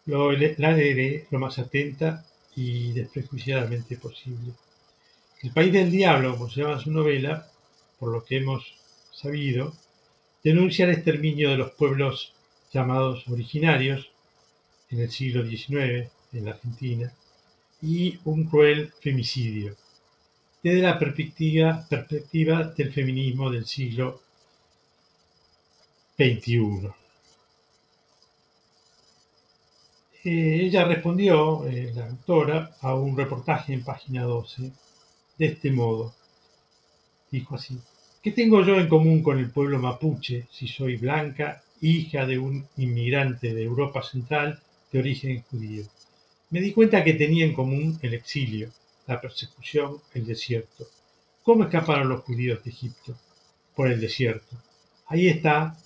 Lo, 0.06 0.32
la 0.32 0.72
leeré 0.72 1.28
lo 1.32 1.40
más 1.40 1.58
atenta 1.60 2.26
y 2.56 2.92
desprejuiciadamente 2.94 3.98
posible. 3.98 4.54
El 5.44 5.52
País 5.52 5.72
del 5.72 5.92
Diablo, 5.92 6.36
como 6.36 6.50
se 6.50 6.62
llama 6.62 6.80
su 6.80 6.90
novela, 6.90 7.48
por 8.00 8.12
lo 8.12 8.26
que 8.26 8.38
hemos 8.38 8.74
sabido, 9.12 9.72
denuncia 10.44 10.86
el 10.86 10.92
exterminio 10.92 11.52
de 11.52 11.58
los 11.58 11.72
pueblos 11.72 12.34
llamados 12.74 13.28
originarios 13.28 14.10
en 14.90 15.02
el 15.02 15.12
siglo 15.12 15.46
XIX 15.46 16.10
en 16.34 16.46
la 16.46 16.52
Argentina 16.52 17.14
y 17.82 18.20
un 18.26 18.46
cruel 18.46 18.92
femicidio. 19.00 19.76
desde 20.64 20.82
la 20.82 20.98
perspectiva, 20.98 21.86
perspectiva 21.88 22.64
del 22.64 22.92
feminismo 22.92 23.52
del 23.52 23.66
siglo 23.66 24.22
XXI. 26.18 26.90
Eh, 30.24 30.60
ella 30.66 30.84
respondió, 30.86 31.66
eh, 31.68 31.94
la 31.96 32.08
autora, 32.08 32.76
a 32.82 32.96
un 32.96 33.16
reportaje 33.16 33.74
en 33.74 33.84
página 33.84 34.24
12 34.24 34.72
de 35.38 35.48
este 35.48 35.72
modo. 35.72 36.14
Dijo 37.32 37.56
así, 37.56 37.78
¿qué 38.22 38.32
tengo 38.32 38.64
yo 38.64 38.80
en 38.80 38.88
común 38.88 39.22
con 39.22 39.38
el 39.40 39.52
pueblo 39.52 39.80
mapuche 39.80 40.48
si 40.52 40.68
soy 40.68 40.98
blanca, 40.98 41.64
hija 41.82 42.26
de 42.26 42.40
un 42.40 42.68
inmigrante 42.78 43.54
de 43.54 43.64
Europa 43.64 44.02
Central 44.02 44.62
de 44.92 45.00
origen 45.00 45.44
judío? 45.50 45.84
Me 46.50 46.62
di 46.62 46.72
cuenta 46.72 47.04
que 47.04 47.14
tenía 47.14 47.46
en 47.46 47.54
común 47.54 48.00
el 48.02 48.14
exilio, 48.14 48.72
la 49.06 49.20
persecución, 49.20 49.98
el 50.14 50.26
desierto. 50.26 50.88
¿Cómo 51.44 51.66
escaparon 51.66 52.10
los 52.10 52.22
judíos 52.22 52.64
de 52.64 52.72
Egipto? 52.72 53.18
Por 53.76 53.92
el 53.92 54.00
desierto. 54.00 54.56
Ahí 55.08 55.28
está 55.28 55.78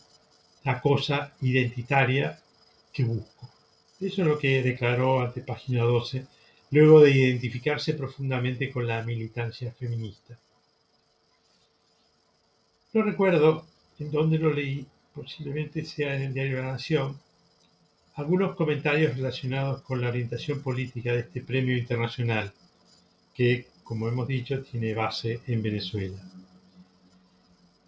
la 0.64 0.80
cosa 0.80 1.34
identitaria 1.42 2.40
que 2.94 3.04
busco. 3.04 3.50
Eso 4.00 4.22
es 4.22 4.28
lo 4.28 4.40
que 4.40 4.62
declaró 4.62 5.22
ante 5.22 5.42
página 5.42 5.84
12, 5.84 6.26
luego 6.72 7.02
de 7.02 7.12
identificarse 7.12 7.94
profundamente 7.94 8.72
con 8.72 8.88
la 8.88 9.04
militancia 9.04 9.72
feminista. 9.74 10.38
No 12.94 13.04
recuerdo 13.04 13.66
en 14.00 14.12
dónde 14.12 14.38
lo 14.40 14.54
leí, 14.54 14.86
posiblemente 15.14 15.86
sea 15.86 16.16
en 16.16 16.24
el 16.24 16.34
diario 16.34 16.62
La 16.62 16.72
Nación, 16.72 17.20
algunos 18.16 18.56
comentarios 18.56 19.16
relacionados 19.16 19.82
con 19.82 20.02
la 20.02 20.10
orientación 20.10 20.62
política 20.62 21.14
de 21.14 21.20
este 21.20 21.42
premio 21.42 21.78
internacional, 21.78 22.52
que, 23.34 23.68
como 23.84 24.08
hemos 24.08 24.28
dicho, 24.28 24.62
tiene 24.64 24.94
base 24.94 25.42
en 25.48 25.62
Venezuela. 25.62 26.22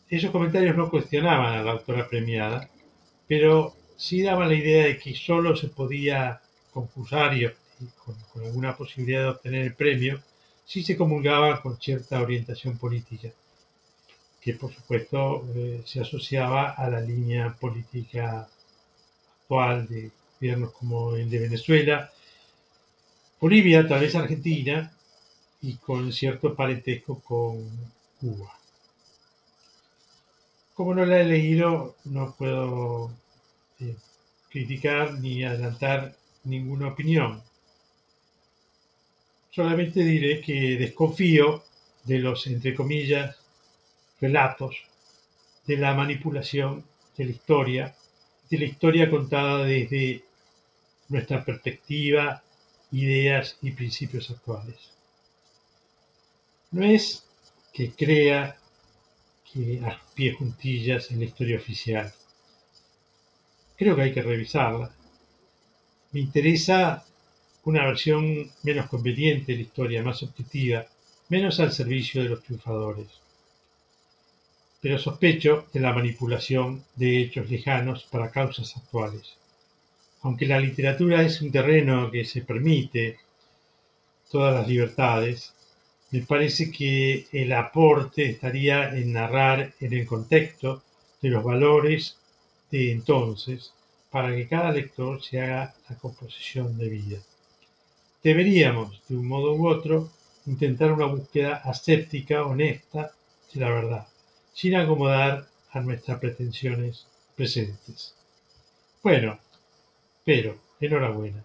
Esos 0.10 0.32
comentarios 0.32 0.76
no 0.76 0.90
cuestionaban 0.90 1.58
a 1.58 1.64
la 1.64 1.72
autora 1.72 2.08
premiada, 2.08 2.70
pero 3.28 3.76
sí 3.98 4.22
daba 4.22 4.48
la 4.48 4.56
idea 4.56 4.86
de 4.86 4.98
que 4.98 5.16
solo 5.16 5.56
se 5.56 5.70
podía 5.70 6.42
concursar 6.72 7.36
y, 7.38 7.50
con, 8.04 8.16
alguna 8.44 8.76
posibilidad 8.76 9.22
de 9.24 9.30
obtener 9.30 9.64
el 9.64 9.76
premio 9.76 10.22
si 10.66 10.84
se 10.84 10.96
comulgaba 10.96 11.62
con 11.62 11.80
cierta 11.80 12.22
orientación 12.22 12.78
política, 12.78 13.30
que 14.42 14.54
por 14.54 14.74
supuesto 14.74 15.46
eh, 15.56 15.82
se 15.86 16.02
asociaba 16.02 16.72
a 16.72 16.90
la 16.90 17.02
línea 17.02 17.54
política 17.54 18.48
actual 19.42 19.88
de 19.88 20.12
gobiernos 20.36 20.72
como 20.72 21.16
el 21.16 21.30
de 21.30 21.40
Venezuela, 21.40 22.12
Bolivia, 23.40 23.88
tal 23.88 24.00
vez 24.02 24.16
Argentina, 24.16 24.92
y 25.62 25.76
con 25.76 26.12
cierto 26.12 26.56
parentesco 26.56 27.20
con 27.20 27.70
Cuba. 28.20 28.52
Como 30.74 30.94
no 30.96 31.06
la 31.06 31.22
he 31.22 31.26
leído, 31.26 31.96
no 32.06 32.34
puedo 32.36 33.12
este, 33.80 33.96
criticar 34.50 35.20
ni 35.20 35.44
adelantar 35.44 36.16
ninguna 36.44 36.90
opinión. 36.90 37.42
Solamente 39.56 40.04
diré 40.04 40.42
que 40.42 40.78
desconfío 40.78 41.64
de 42.06 42.18
los, 42.18 42.48
entre 42.48 42.74
comillas, 42.74 43.38
relatos 44.20 44.76
de 45.68 45.78
la 45.78 45.94
manipulación 45.94 46.84
de 47.16 47.26
la 47.26 47.32
historia, 47.32 47.96
de 48.50 48.58
la 48.58 48.66
historia 48.66 49.10
contada 49.12 49.64
desde 49.64 50.24
nuestra 51.10 51.46
perspectiva, 51.46 52.42
ideas 52.92 53.58
y 53.62 53.72
principios 53.72 54.32
actuales. 54.32 54.80
No 56.72 56.84
es 56.84 57.24
que 57.72 57.92
crea 57.92 58.58
que 59.52 59.82
a 59.86 60.02
pie 60.16 60.34
juntillas 60.34 61.12
en 61.12 61.20
la 61.20 61.26
historia 61.26 61.58
oficial 61.58 62.12
creo 63.78 63.96
que 63.96 64.02
hay 64.02 64.14
que 64.14 64.22
revisarla. 64.24 64.92
Me 66.12 66.22
interesa 66.22 67.06
una 67.66 67.86
versión 67.86 68.50
menos 68.64 68.88
conveniente 68.88 69.52
de 69.52 69.58
la 69.58 69.64
historia, 69.64 70.04
más 70.04 70.24
objetiva, 70.24 70.86
menos 71.30 71.60
al 71.60 71.72
servicio 71.72 72.22
de 72.22 72.30
los 72.30 72.44
triunfadores. 72.44 73.08
Pero 74.82 74.98
sospecho 74.98 75.68
de 75.72 75.80
la 75.80 75.94
manipulación 75.94 76.84
de 76.96 77.22
hechos 77.22 77.50
lejanos 77.50 78.04
para 78.04 78.32
causas 78.32 78.76
actuales. 78.76 79.36
Aunque 80.22 80.46
la 80.46 80.60
literatura 80.60 81.22
es 81.22 81.42
un 81.42 81.52
terreno 81.52 82.12
que 82.12 82.26
se 82.26 82.42
permite 82.42 83.18
todas 84.30 84.54
las 84.54 84.68
libertades, 84.68 85.54
me 86.12 86.22
parece 86.22 86.72
que 86.72 87.28
el 87.32 87.52
aporte 87.54 88.30
estaría 88.30 88.96
en 88.96 89.14
narrar 89.14 89.74
en 89.80 89.94
el 89.94 90.06
contexto 90.06 90.84
de 91.22 91.30
los 91.30 91.44
valores 91.44 92.18
entonces 92.74 93.74
para 94.10 94.36
que 94.36 94.48
cada 94.48 94.72
lector 94.72 95.24
se 95.24 95.42
haga 95.42 95.74
la 95.90 95.98
composición 95.98 96.78
de 96.78 96.90
vida. 96.90 97.18
Deberíamos, 98.24 99.02
de 99.10 99.18
un 99.18 99.28
modo 99.28 99.54
u 99.54 99.68
otro, 99.68 100.10
intentar 100.46 100.94
una 100.94 101.08
búsqueda 101.08 101.56
aséptica, 101.58 102.46
honesta 102.46 103.12
de 103.54 103.60
la 103.60 103.70
verdad, 103.70 104.08
sin 104.54 104.76
acomodar 104.76 105.48
a 105.72 105.82
nuestras 105.82 106.20
pretensiones 106.20 107.06
presentes. 107.36 108.16
Bueno, 109.02 109.40
pero, 110.24 110.58
enhorabuena. 110.80 111.44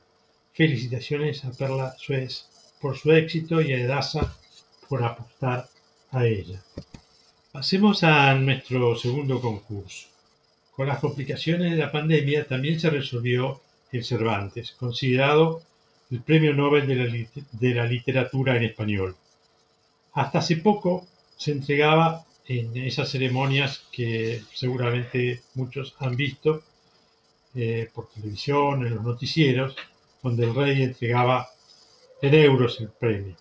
Felicitaciones 0.52 1.44
a 1.44 1.50
Perla 1.50 1.94
Suez 1.98 2.46
por 2.80 2.96
su 2.96 3.10
éxito 3.12 3.60
y 3.60 3.72
a 3.72 3.80
Edasa 3.80 4.36
por 4.88 5.02
apostar 5.02 5.68
a 6.12 6.26
ella. 6.26 6.62
Pasemos 7.50 8.04
a 8.04 8.34
nuestro 8.34 8.96
segundo 8.96 9.40
concurso. 9.40 10.06
Con 10.70 10.86
las 10.86 11.00
complicaciones 11.00 11.72
de 11.72 11.76
la 11.76 11.90
pandemia 11.90 12.46
también 12.46 12.78
se 12.78 12.90
resolvió 12.90 13.60
el 13.90 14.04
Cervantes, 14.04 14.72
considerado 14.72 15.62
el 16.10 16.22
Premio 16.22 16.54
Nobel 16.54 16.86
de 16.86 17.74
la, 17.74 17.84
Literatura 17.84 18.56
en 18.56 18.64
Español. 18.64 19.16
Hasta 20.14 20.38
hace 20.38 20.56
poco 20.56 21.06
se 21.36 21.52
entregaba 21.52 22.24
en 22.46 22.76
esas 22.76 23.10
ceremonias 23.10 23.86
que 23.92 24.42
seguramente 24.54 25.42
muchos 25.54 25.94
han 25.98 26.16
visto 26.16 26.62
eh, 27.54 27.90
por 27.92 28.08
televisión, 28.08 28.86
en 28.86 28.94
los 28.94 29.04
noticieros, 29.04 29.76
donde 30.22 30.44
el 30.44 30.54
rey 30.54 30.82
entregaba 30.82 31.48
en 32.22 32.34
euros 32.34 32.80
el 32.80 32.88
premio. 32.88 33.36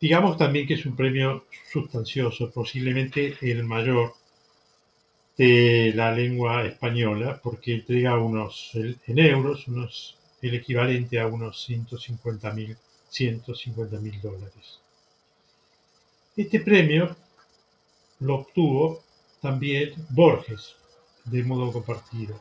Digamos 0.00 0.36
también 0.36 0.66
que 0.66 0.74
es 0.74 0.84
un 0.84 0.96
premio 0.96 1.46
sustancioso, 1.72 2.50
posiblemente 2.50 3.36
el 3.40 3.64
mayor 3.64 4.14
de 5.38 5.92
la 5.94 6.12
lengua 6.12 6.66
española, 6.66 7.40
porque 7.42 7.74
entrega 7.74 8.18
unos, 8.18 8.72
en 8.74 9.18
euros, 9.18 9.68
unos, 9.68 10.18
el 10.42 10.54
equivalente 10.54 11.20
a 11.20 11.26
unos 11.26 11.64
150 11.64 12.52
mil 12.52 12.76
150 13.12 14.00
mil 14.00 14.20
dólares. 14.20 14.80
Este 16.36 16.60
premio 16.60 17.14
lo 18.20 18.36
obtuvo 18.36 19.02
también 19.40 19.94
Borges, 20.10 20.76
de 21.24 21.42
modo 21.42 21.72
compartido, 21.72 22.40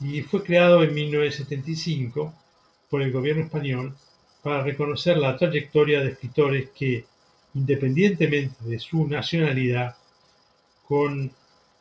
y 0.00 0.20
fue 0.22 0.42
creado 0.42 0.82
en 0.82 0.92
1975 0.92 2.34
por 2.90 3.00
el 3.00 3.10
gobierno 3.10 3.44
español 3.44 3.96
para 4.42 4.62
reconocer 4.62 5.16
la 5.16 5.36
trayectoria 5.36 6.00
de 6.00 6.10
escritores 6.10 6.70
que, 6.70 7.06
independientemente 7.54 8.64
de 8.64 8.78
su 8.78 9.06
nacionalidad, 9.08 9.96
con 10.86 11.32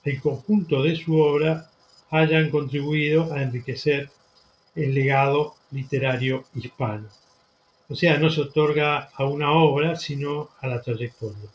el 0.03 0.21
conjunto 0.21 0.81
de 0.83 0.95
su 0.95 1.19
obra 1.19 1.69
hayan 2.11 2.49
contribuido 2.49 3.33
a 3.33 3.41
enriquecer 3.41 4.09
el 4.75 4.93
legado 4.93 5.55
literario 5.71 6.45
hispano. 6.55 7.07
O 7.89 7.95
sea, 7.95 8.17
no 8.17 8.29
se 8.29 8.41
otorga 8.41 9.09
a 9.13 9.25
una 9.25 9.51
obra, 9.51 9.95
sino 9.95 10.49
a 10.61 10.67
la 10.67 10.81
trayectoria. 10.81 11.49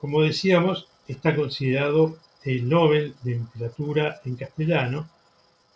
Como 0.00 0.22
decíamos, 0.22 0.88
está 1.06 1.36
considerado 1.36 2.18
el 2.42 2.68
Nobel 2.68 3.14
de 3.22 3.36
Literatura 3.36 4.20
en 4.24 4.36
castellano 4.36 5.08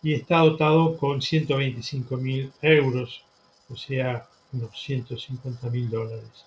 y 0.01 0.13
está 0.13 0.39
dotado 0.39 0.97
con 0.97 1.21
125 1.21 2.17
mil 2.17 2.51
euros, 2.61 3.23
o 3.69 3.75
sea, 3.75 4.27
unos 4.51 4.81
150 4.81 5.69
mil 5.69 5.89
dólares. 5.89 6.45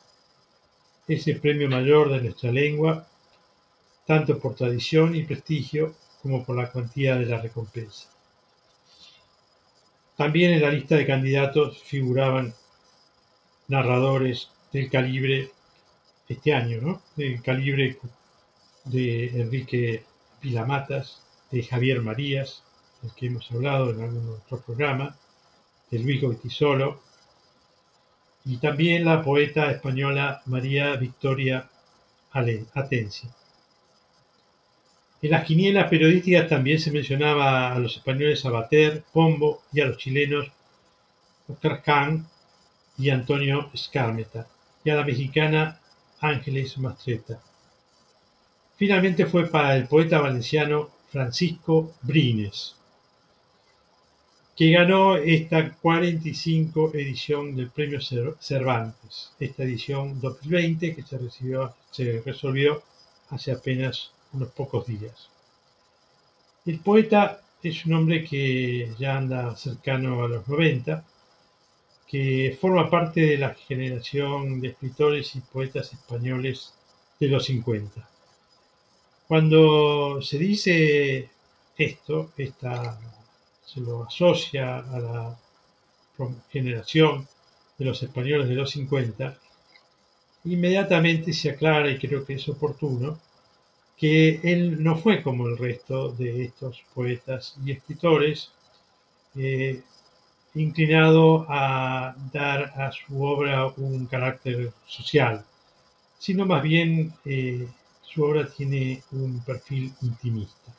Es 1.06 1.26
el 1.26 1.40
premio 1.40 1.68
mayor 1.68 2.10
de 2.10 2.20
nuestra 2.20 2.52
lengua 2.52 3.06
tanto 4.08 4.38
por 4.38 4.54
tradición 4.54 5.14
y 5.14 5.24
prestigio 5.24 5.94
como 6.22 6.42
por 6.42 6.56
la 6.56 6.72
cuantía 6.72 7.16
de 7.16 7.26
la 7.26 7.42
recompensa. 7.42 8.08
También 10.18 10.52
en 10.52 10.62
la 10.62 10.72
lista 10.72 10.96
de 10.96 11.06
candidatos 11.06 11.80
figuraban 11.80 12.52
narradores 13.68 14.50
del 14.72 14.90
calibre, 14.90 15.52
este 16.28 16.52
año, 16.52 16.80
¿no? 16.80 17.02
Del 17.14 17.40
calibre 17.40 18.00
de 18.84 19.28
Enrique 19.40 20.02
Pilamatas, 20.40 21.22
de 21.52 21.62
Javier 21.62 22.02
Marías, 22.02 22.64
del 23.00 23.12
que 23.14 23.26
hemos 23.26 23.48
hablado 23.52 23.90
en 23.90 24.02
algún 24.02 24.28
otro 24.30 24.60
programa, 24.60 25.16
de 25.88 26.00
Luis 26.00 26.20
Goitisolo 26.20 27.00
y 28.44 28.56
también 28.56 29.04
la 29.04 29.22
poeta 29.22 29.70
española 29.70 30.42
María 30.46 30.96
Victoria 30.96 31.70
Atencio. 32.74 33.37
En 35.20 35.30
las 35.32 35.44
quinielas 35.44 35.90
periodísticas 35.90 36.48
también 36.48 36.78
se 36.78 36.92
mencionaba 36.92 37.72
a 37.72 37.78
los 37.80 37.96
españoles 37.96 38.44
Abater, 38.44 39.02
Pombo 39.12 39.62
y 39.72 39.80
a 39.80 39.86
los 39.86 39.98
chilenos 39.98 40.46
Oscar 41.48 41.82
Kahn 41.82 42.26
y 42.96 43.10
Antonio 43.10 43.70
Escármeta, 43.74 44.46
y 44.84 44.90
a 44.90 44.94
la 44.94 45.04
mexicana 45.04 45.80
Ángeles 46.20 46.78
Mastreta. 46.78 47.40
Finalmente 48.76 49.26
fue 49.26 49.48
para 49.48 49.76
el 49.76 49.88
poeta 49.88 50.20
valenciano 50.20 50.90
Francisco 51.10 51.94
Brines, 52.02 52.76
que 54.54 54.70
ganó 54.70 55.16
esta 55.16 55.72
45 55.72 56.92
edición 56.94 57.56
del 57.56 57.70
Premio 57.70 58.00
Cervantes, 58.00 59.32
esta 59.40 59.64
edición 59.64 60.20
2020 60.20 60.94
que 60.94 61.02
se, 61.02 61.18
recibió, 61.18 61.74
se 61.90 62.22
resolvió 62.24 62.82
hace 63.30 63.52
apenas 63.52 64.12
unos 64.32 64.50
pocos 64.50 64.86
días. 64.86 65.28
El 66.66 66.80
poeta 66.80 67.40
es 67.62 67.86
un 67.86 67.94
hombre 67.94 68.24
que 68.24 68.92
ya 68.98 69.16
anda 69.16 69.56
cercano 69.56 70.24
a 70.24 70.28
los 70.28 70.46
90, 70.46 71.04
que 72.06 72.56
forma 72.60 72.88
parte 72.88 73.20
de 73.20 73.38
la 73.38 73.54
generación 73.54 74.60
de 74.60 74.68
escritores 74.68 75.34
y 75.36 75.40
poetas 75.40 75.92
españoles 75.92 76.74
de 77.20 77.28
los 77.28 77.44
50. 77.44 78.08
Cuando 79.26 80.22
se 80.22 80.38
dice 80.38 81.30
esto, 81.76 82.32
se 82.36 83.80
lo 83.80 84.04
asocia 84.04 84.78
a 84.78 84.98
la 84.98 85.38
generación 86.50 87.28
de 87.76 87.84
los 87.84 88.02
españoles 88.02 88.48
de 88.48 88.54
los 88.54 88.70
50, 88.70 89.38
inmediatamente 90.44 91.32
se 91.32 91.50
aclara, 91.50 91.90
y 91.90 91.98
creo 91.98 92.24
que 92.24 92.34
es 92.34 92.48
oportuno, 92.48 93.20
que 93.98 94.40
él 94.44 94.82
no 94.82 94.96
fue 94.96 95.22
como 95.22 95.48
el 95.48 95.58
resto 95.58 96.12
de 96.12 96.44
estos 96.44 96.82
poetas 96.94 97.56
y 97.64 97.72
escritores, 97.72 98.52
eh, 99.34 99.82
inclinado 100.54 101.46
a 101.48 102.14
dar 102.32 102.72
a 102.80 102.92
su 102.92 103.22
obra 103.22 103.66
un 103.76 104.06
carácter 104.06 104.72
social, 104.86 105.44
sino 106.18 106.46
más 106.46 106.62
bien 106.62 107.12
eh, 107.24 107.68
su 108.02 108.22
obra 108.22 108.48
tiene 108.48 109.02
un 109.12 109.40
perfil 109.44 109.92
intimista. 110.02 110.72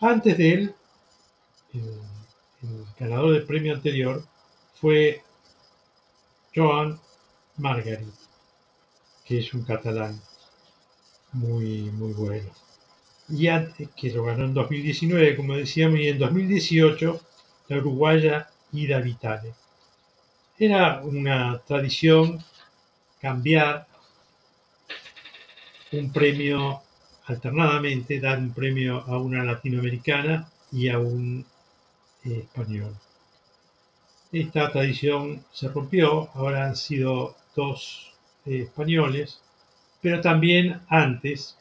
Antes 0.00 0.36
de 0.36 0.52
él, 0.52 0.74
el, 1.72 2.00
ganador 2.98 3.32
del 3.32 3.46
premio 3.46 3.74
anterior 3.74 4.24
fue 4.74 5.22
Joan 6.54 6.98
Margarit, 7.56 8.14
que 9.24 9.38
es 9.38 9.54
un 9.54 9.62
catalán 9.62 10.20
muy, 11.36 11.90
muy 11.92 12.12
bueno. 12.12 12.50
Y 13.28 13.48
antes, 13.48 13.88
que 13.96 14.10
lo 14.10 14.24
ganó 14.24 14.44
en 14.44 14.54
2019, 14.54 15.36
como 15.36 15.56
decíamos, 15.56 15.98
y 16.00 16.08
en 16.08 16.18
2018 16.18 17.20
la 17.68 17.76
uruguaya 17.78 18.48
Ida 18.72 19.00
Vitale. 19.00 19.54
Era 20.58 21.02
una 21.02 21.58
tradición 21.66 22.42
cambiar 23.20 23.86
un 25.92 26.12
premio 26.12 26.82
alternadamente, 27.26 28.20
dar 28.20 28.38
un 28.38 28.52
premio 28.52 29.02
a 29.06 29.18
una 29.18 29.44
latinoamericana 29.44 30.48
y 30.72 30.88
a 30.88 30.98
un 30.98 31.44
eh, 32.24 32.38
español. 32.38 32.94
Esta 34.32 34.70
tradición 34.70 35.44
se 35.52 35.68
rompió, 35.68 36.30
ahora 36.34 36.66
han 36.66 36.76
sido 36.76 37.36
dos 37.54 38.12
eh, 38.44 38.62
españoles, 38.62 39.40
pero 40.06 40.20
también 40.20 40.82
antes, 40.88 41.56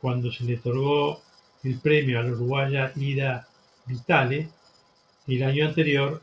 cuando 0.00 0.32
se 0.32 0.44
le 0.44 0.56
otorgó 0.56 1.20
el 1.62 1.78
premio 1.80 2.18
a 2.18 2.22
la 2.22 2.30
uruguaya 2.30 2.92
Ida 2.96 3.46
Vitale, 3.84 4.48
el 5.26 5.42
año 5.42 5.66
anterior 5.66 6.22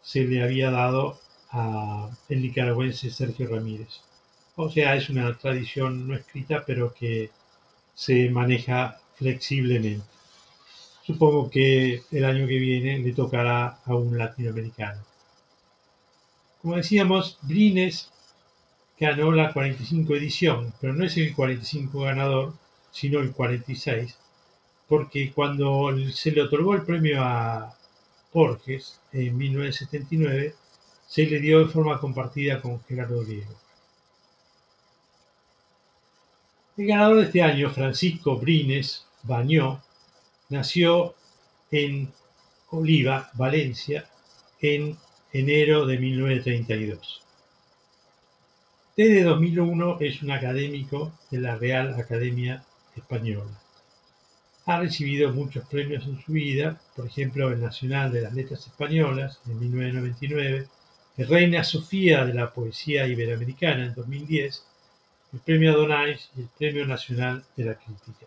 se 0.00 0.22
le 0.22 0.44
había 0.44 0.70
dado 0.70 1.18
al 1.50 2.12
nicaragüense 2.28 3.10
Sergio 3.10 3.48
Ramírez. 3.48 4.00
O 4.54 4.70
sea, 4.70 4.94
es 4.94 5.10
una 5.10 5.36
tradición 5.36 6.06
no 6.06 6.14
escrita, 6.14 6.62
pero 6.64 6.94
que 6.94 7.32
se 7.94 8.30
maneja 8.30 9.00
flexiblemente. 9.16 10.06
Supongo 11.04 11.50
que 11.50 12.04
el 12.12 12.24
año 12.24 12.46
que 12.46 12.60
viene 12.60 13.00
le 13.00 13.12
tocará 13.12 13.80
a 13.84 13.96
un 13.96 14.16
latinoamericano. 14.16 15.02
Como 16.62 16.76
decíamos, 16.76 17.38
Brines 17.42 18.08
ganó 19.00 19.32
la 19.32 19.52
45 19.52 20.14
edición, 20.16 20.72
pero 20.80 20.92
no 20.92 21.04
es 21.04 21.16
el 21.16 21.34
45 21.34 22.00
ganador, 22.00 22.54
sino 22.90 23.20
el 23.20 23.32
46, 23.32 24.16
porque 24.88 25.32
cuando 25.32 25.90
se 26.12 26.32
le 26.32 26.42
otorgó 26.42 26.74
el 26.74 26.82
premio 26.82 27.22
a 27.22 27.76
Borges 28.32 29.00
en 29.12 29.36
1979, 29.36 30.54
se 31.06 31.26
le 31.26 31.40
dio 31.40 31.60
de 31.60 31.66
forma 31.66 32.00
compartida 32.00 32.60
con 32.60 32.82
Gerardo 32.84 33.24
Diego. 33.24 33.54
El 36.76 36.86
ganador 36.86 37.16
de 37.16 37.24
este 37.24 37.42
año, 37.42 37.70
Francisco 37.70 38.36
Brines 38.36 39.06
Bañó, 39.22 39.82
nació 40.48 41.14
en 41.70 42.12
Oliva, 42.70 43.30
Valencia, 43.34 44.08
en 44.60 44.96
enero 45.32 45.86
de 45.86 45.98
1932. 45.98 47.27
Desde 48.98 49.22
2001 49.22 49.98
es 50.00 50.22
un 50.24 50.32
académico 50.32 51.12
de 51.30 51.38
la 51.38 51.54
Real 51.54 51.94
Academia 51.94 52.64
Española. 52.96 53.56
Ha 54.66 54.80
recibido 54.80 55.32
muchos 55.32 55.64
premios 55.68 56.04
en 56.06 56.20
su 56.20 56.32
vida, 56.32 56.80
por 56.96 57.06
ejemplo 57.06 57.48
el 57.52 57.60
Nacional 57.60 58.10
de 58.10 58.22
las 58.22 58.34
Letras 58.34 58.66
Españolas 58.66 59.40
en 59.46 59.60
1999, 59.60 60.66
el 61.16 61.28
Reina 61.28 61.62
Sofía 61.62 62.24
de 62.24 62.34
la 62.34 62.52
Poesía 62.52 63.06
Iberoamericana 63.06 63.84
en 63.84 63.94
2010, 63.94 64.64
el 65.32 65.38
Premio 65.42 65.74
Adonais 65.74 66.30
y 66.36 66.40
el 66.40 66.48
Premio 66.58 66.84
Nacional 66.84 67.44
de 67.56 67.64
la 67.66 67.74
Crítica. 67.76 68.26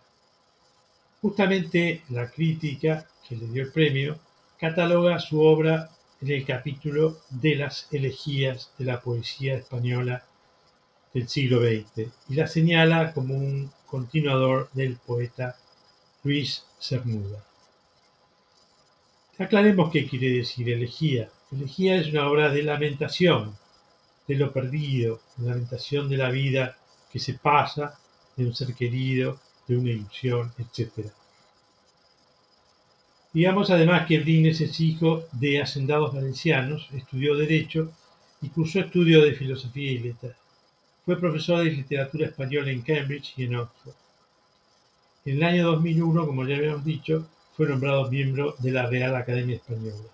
Justamente 1.22 2.04
la 2.12 2.32
crítica 2.32 3.06
que 3.28 3.36
le 3.36 3.48
dio 3.48 3.64
el 3.64 3.74
premio 3.74 4.20
cataloga 4.58 5.20
su 5.20 5.42
obra 5.42 5.90
en 6.22 6.32
el 6.32 6.46
capítulo 6.46 7.18
de 7.30 7.58
las 7.58 7.90
elegías 7.92 8.72
de 8.78 8.86
la 8.86 9.02
poesía 9.02 9.56
española 9.56 10.24
del 11.14 11.28
siglo 11.28 11.60
XX 11.62 12.10
y 12.30 12.36
la 12.36 12.48
señala 12.48 13.14
como 13.14 13.36
un 13.36 13.72
continuador 13.86 14.70
del 14.74 14.96
poeta 14.98 15.58
Luis 16.24 16.64
Cernuda. 16.80 17.44
Aclaremos 19.38 19.92
qué 19.92 20.08
quiere 20.08 20.30
decir 20.30 20.70
elegía. 20.70 21.30
Elegía 21.52 21.96
es 21.96 22.08
una 22.08 22.30
obra 22.30 22.50
de 22.50 22.64
lamentación, 22.64 23.58
de 24.28 24.36
lo 24.36 24.54
perdido, 24.54 25.20
de 25.38 25.50
lamentación 25.50 26.08
de 26.10 26.18
la 26.18 26.30
vida 26.30 26.78
que 27.12 27.20
se 27.20 27.34
pasa, 27.34 28.00
de 28.38 28.46
un 28.46 28.54
ser 28.54 28.74
querido, 28.76 29.40
de 29.68 29.78
una 29.78 29.90
ilusión, 29.90 30.54
etc. 30.58 31.08
Digamos 33.34 33.70
además 33.70 34.08
que 34.08 34.20
Brines 34.20 34.62
es 34.62 34.80
hijo 34.80 35.26
de 35.32 35.62
hacendados 35.62 36.14
valencianos, 36.14 36.88
estudió 36.94 37.36
Derecho 37.36 37.92
y 38.42 38.50
cursó 38.50 38.80
estudio 38.80 39.22
de 39.22 39.34
Filosofía 39.34 39.92
y 39.92 40.00
Letras. 40.00 40.41
Fue 41.06 41.20
profesor 41.20 41.64
de 41.64 41.72
literatura 41.72 42.28
española 42.28 42.72
en 42.72 42.82
Cambridge 42.82 43.34
y 43.38 43.46
en 43.46 43.56
Oxford. 43.56 43.96
En 45.26 45.38
el 45.38 45.44
año 45.44 45.72
2001, 45.72 46.26
como 46.26 46.46
ya 46.46 46.58
habíamos 46.58 46.86
dicho, 46.86 47.28
fue 47.56 47.68
nombrado 47.68 48.10
miembro 48.10 48.56
de 48.60 48.72
la 48.72 48.88
Real 48.88 49.16
Academia 49.16 49.56
Española. 49.56 50.10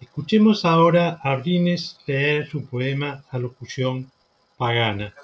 Escuchemos 0.00 0.64
ahora 0.64 1.18
a 1.22 1.36
Brines 1.36 1.98
leer 2.06 2.48
su 2.48 2.64
poema 2.64 3.24
Alocución 3.30 4.10
Pagana. 4.56 5.14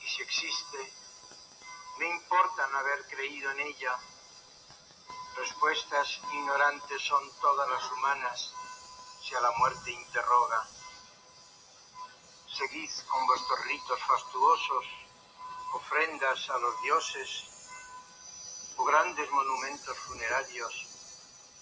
Y 0.00 0.08
si 0.08 0.22
existe, 0.22 0.92
me 1.98 2.08
importa 2.08 2.66
no 2.66 2.78
haber 2.78 3.06
creído 3.06 3.50
en 3.52 3.60
ella. 3.60 3.96
Respuestas 5.36 6.18
ignorantes 6.32 7.02
son 7.02 7.22
todas 7.40 7.68
las 7.70 7.92
humanas 7.92 8.52
si 9.22 9.34
a 9.36 9.40
la 9.40 9.52
muerte 9.52 9.92
interroga. 9.92 10.68
Seguid 12.48 12.90
con 13.08 13.26
vuestros 13.28 13.64
ritos 13.66 14.00
fastuosos 14.02 14.84
ofrendas 15.74 16.50
a 16.50 16.58
los 16.58 16.82
dioses 16.82 17.44
o 18.76 18.84
grandes 18.84 19.30
monumentos 19.30 19.96
funerarios, 19.98 20.86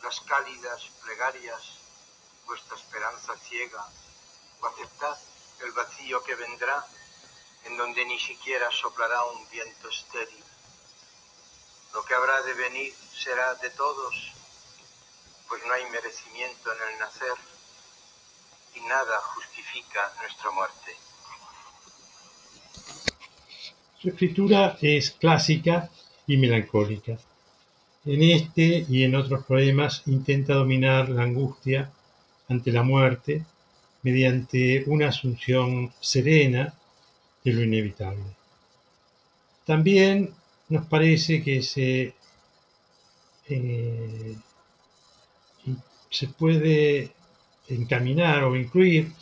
las 0.02 0.18
cálidas 0.22 0.82
plegarias, 1.02 1.62
vuestra 2.46 2.76
esperanza 2.76 3.37
ciega, 3.37 3.87
o 4.62 4.66
aceptad 4.66 5.18
el 5.64 5.72
vacío 5.72 6.22
que 6.22 6.34
vendrá, 6.34 6.84
en 7.64 7.76
donde 7.76 8.04
ni 8.04 8.18
siquiera 8.18 8.70
soplará 8.70 9.24
un 9.24 9.48
viento 9.50 9.88
estéril. 9.88 10.44
Lo 11.94 12.04
que 12.04 12.14
habrá 12.14 12.42
de 12.42 12.54
venir 12.54 12.94
será 13.12 13.54
de 13.56 13.70
todos, 13.70 14.32
pues 15.48 15.62
no 15.66 15.72
hay 15.72 15.84
merecimiento 15.90 16.72
en 16.72 16.78
el 16.92 16.98
nacer 16.98 17.34
y 18.74 18.80
nada 18.82 19.18
justifica 19.34 20.12
nuestra 20.20 20.50
muerte. 20.50 20.96
Su 24.00 24.10
escritura 24.10 24.78
es 24.80 25.10
clásica 25.10 25.90
y 26.26 26.36
melancólica. 26.36 27.18
En 28.04 28.22
este 28.22 28.86
y 28.88 29.02
en 29.02 29.16
otros 29.16 29.44
poemas 29.44 30.02
intenta 30.06 30.54
dominar 30.54 31.08
la 31.08 31.24
angustia 31.24 31.90
ante 32.48 32.70
la 32.70 32.82
muerte 32.82 33.44
mediante 34.02 34.84
una 34.87 35.08
asunción 35.08 35.92
serena 36.00 36.74
de 37.44 37.52
lo 37.52 37.62
inevitable. 37.62 38.24
También 39.64 40.34
nos 40.68 40.87
parece 40.87 41.42
que 41.42 41.62
se, 41.62 42.14
eh, 43.48 44.37
se 46.11 46.28
puede 46.28 47.12
encaminar 47.68 48.44
o 48.44 48.56
incluir 48.56 49.12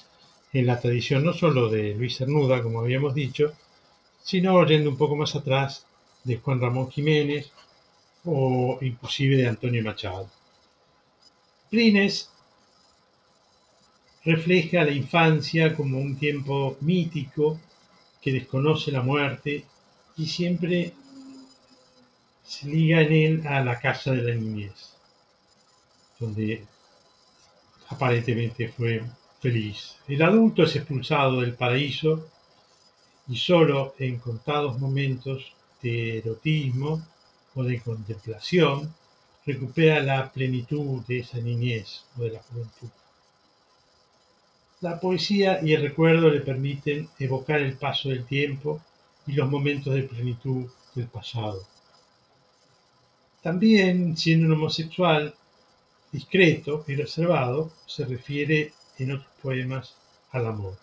en 0.52 0.66
la 0.66 0.80
tradición 0.80 1.24
no 1.24 1.32
solo 1.32 1.68
de 1.68 1.94
Luis 1.94 2.16
Cernuda, 2.16 2.62
como 2.62 2.80
habíamos 2.80 3.14
dicho, 3.14 3.52
sino 4.22 4.64
yendo 4.66 4.90
un 4.90 4.96
poco 4.96 5.16
más 5.16 5.34
atrás 5.34 5.86
de 6.24 6.38
Juan 6.38 6.60
Ramón 6.60 6.90
Jiménez 6.90 7.50
o 8.24 8.78
inclusive 8.80 9.36
de 9.36 9.48
Antonio 9.48 9.82
Machado. 9.82 10.28
Plines 11.70 12.30
refleja 14.26 14.82
la 14.82 14.90
infancia 14.90 15.74
como 15.76 15.98
un 15.98 16.16
tiempo 16.16 16.76
mítico 16.80 17.60
que 18.20 18.32
desconoce 18.32 18.90
la 18.90 19.00
muerte 19.00 19.64
y 20.16 20.26
siempre 20.26 20.92
se 22.44 22.66
liga 22.66 23.02
en 23.02 23.12
él 23.12 23.46
a 23.46 23.62
la 23.62 23.78
casa 23.78 24.10
de 24.10 24.22
la 24.22 24.34
niñez, 24.34 24.96
donde 26.18 26.64
aparentemente 27.88 28.68
fue 28.68 29.04
feliz. 29.40 29.94
El 30.08 30.20
adulto 30.22 30.64
es 30.64 30.74
expulsado 30.74 31.40
del 31.40 31.54
paraíso 31.54 32.28
y 33.28 33.36
solo 33.36 33.94
en 34.00 34.18
contados 34.18 34.80
momentos 34.80 35.52
de 35.80 36.18
erotismo 36.18 37.06
o 37.54 37.62
de 37.62 37.80
contemplación 37.80 38.92
recupera 39.44 40.00
la 40.00 40.32
plenitud 40.32 41.02
de 41.06 41.20
esa 41.20 41.38
niñez 41.38 42.02
o 42.18 42.22
de 42.22 42.32
la 42.32 42.42
juventud. 42.42 42.88
La 44.80 45.00
poesía 45.00 45.60
y 45.62 45.72
el 45.72 45.82
recuerdo 45.82 46.28
le 46.28 46.40
permiten 46.40 47.08
evocar 47.18 47.60
el 47.60 47.78
paso 47.78 48.10
del 48.10 48.26
tiempo 48.26 48.82
y 49.26 49.32
los 49.32 49.50
momentos 49.50 49.94
de 49.94 50.02
plenitud 50.02 50.70
del 50.94 51.06
pasado. 51.06 51.66
También, 53.42 54.16
siendo 54.16 54.46
un 54.46 54.52
homosexual 54.52 55.34
discreto 56.12 56.84
y 56.88 56.94
reservado, 56.94 57.72
se 57.86 58.04
refiere 58.04 58.72
en 58.98 59.12
otros 59.12 59.32
poemas 59.42 59.94
al 60.32 60.46
amor. 60.46 60.76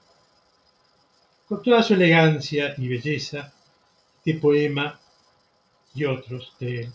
Con 1.47 1.61
toda 1.61 1.83
su 1.83 1.93
elegancia 1.93 2.73
y 2.77 2.87
belleza, 2.87 3.53
este 4.17 4.39
poema 4.39 4.99
y 5.93 6.05
otros 6.05 6.53
de 6.59 6.89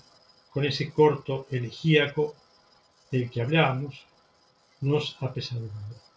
con 0.50 0.64
ese 0.64 0.90
corto 0.90 1.46
elegíaco 1.50 2.34
del 3.12 3.30
que 3.30 3.42
hablamos, 3.42 4.04
nos 4.80 5.16
apesadumbra. 5.20 6.07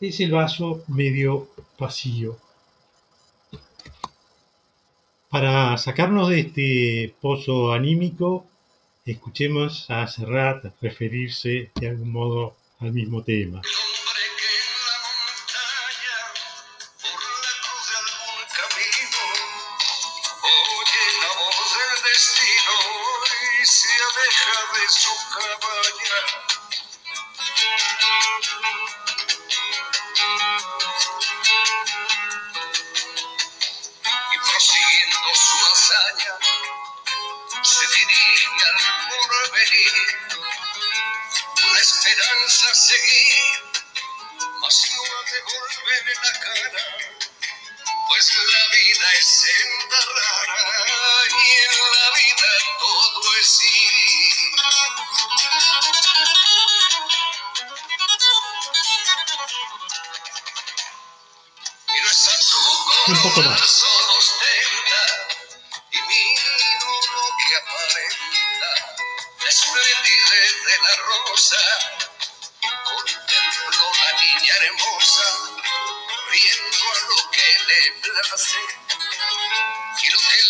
Es 0.00 0.18
el 0.20 0.32
vaso 0.32 0.82
medio 0.88 1.50
vacío. 1.78 2.38
Para 5.28 5.76
sacarnos 5.76 6.30
de 6.30 6.40
este 6.40 7.14
pozo 7.20 7.72
anímico, 7.74 8.46
escuchemos 9.04 9.90
a 9.90 10.06
Serrat 10.06 10.64
referirse 10.80 11.70
de 11.74 11.88
algún 11.90 12.12
modo 12.12 12.56
al 12.78 12.94
mismo 12.94 13.22
tema. 13.22 13.60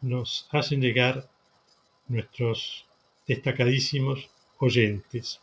nos 0.00 0.48
hacen 0.50 0.80
llegar 0.80 1.28
nuestros 2.08 2.86
destacadísimos 3.26 4.28
oyentes. 4.58 5.40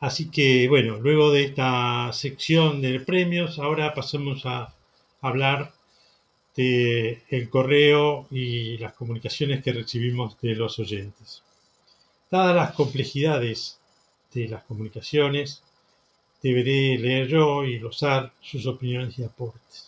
Así 0.00 0.30
que 0.30 0.68
bueno, 0.68 0.98
luego 0.98 1.32
de 1.32 1.44
esta 1.44 2.12
sección 2.12 2.80
de 2.80 3.00
premios, 3.00 3.58
ahora 3.58 3.94
pasamos 3.94 4.46
a 4.46 4.74
hablar 5.20 5.72
de 6.56 7.22
el 7.28 7.50
correo 7.50 8.26
y 8.30 8.78
las 8.78 8.94
comunicaciones 8.94 9.62
que 9.62 9.72
recibimos 9.72 10.40
de 10.40 10.54
los 10.54 10.78
oyentes. 10.78 11.42
Dadas 12.30 12.54
las 12.54 12.72
complejidades 12.72 13.78
de 14.32 14.48
las 14.48 14.64
comunicaciones, 14.64 15.62
deberé 16.42 16.98
leer 16.98 17.28
yo 17.28 17.64
y 17.64 17.78
glosar 17.78 18.32
sus 18.40 18.66
opiniones 18.66 19.18
y 19.18 19.24
aportes. 19.24 19.87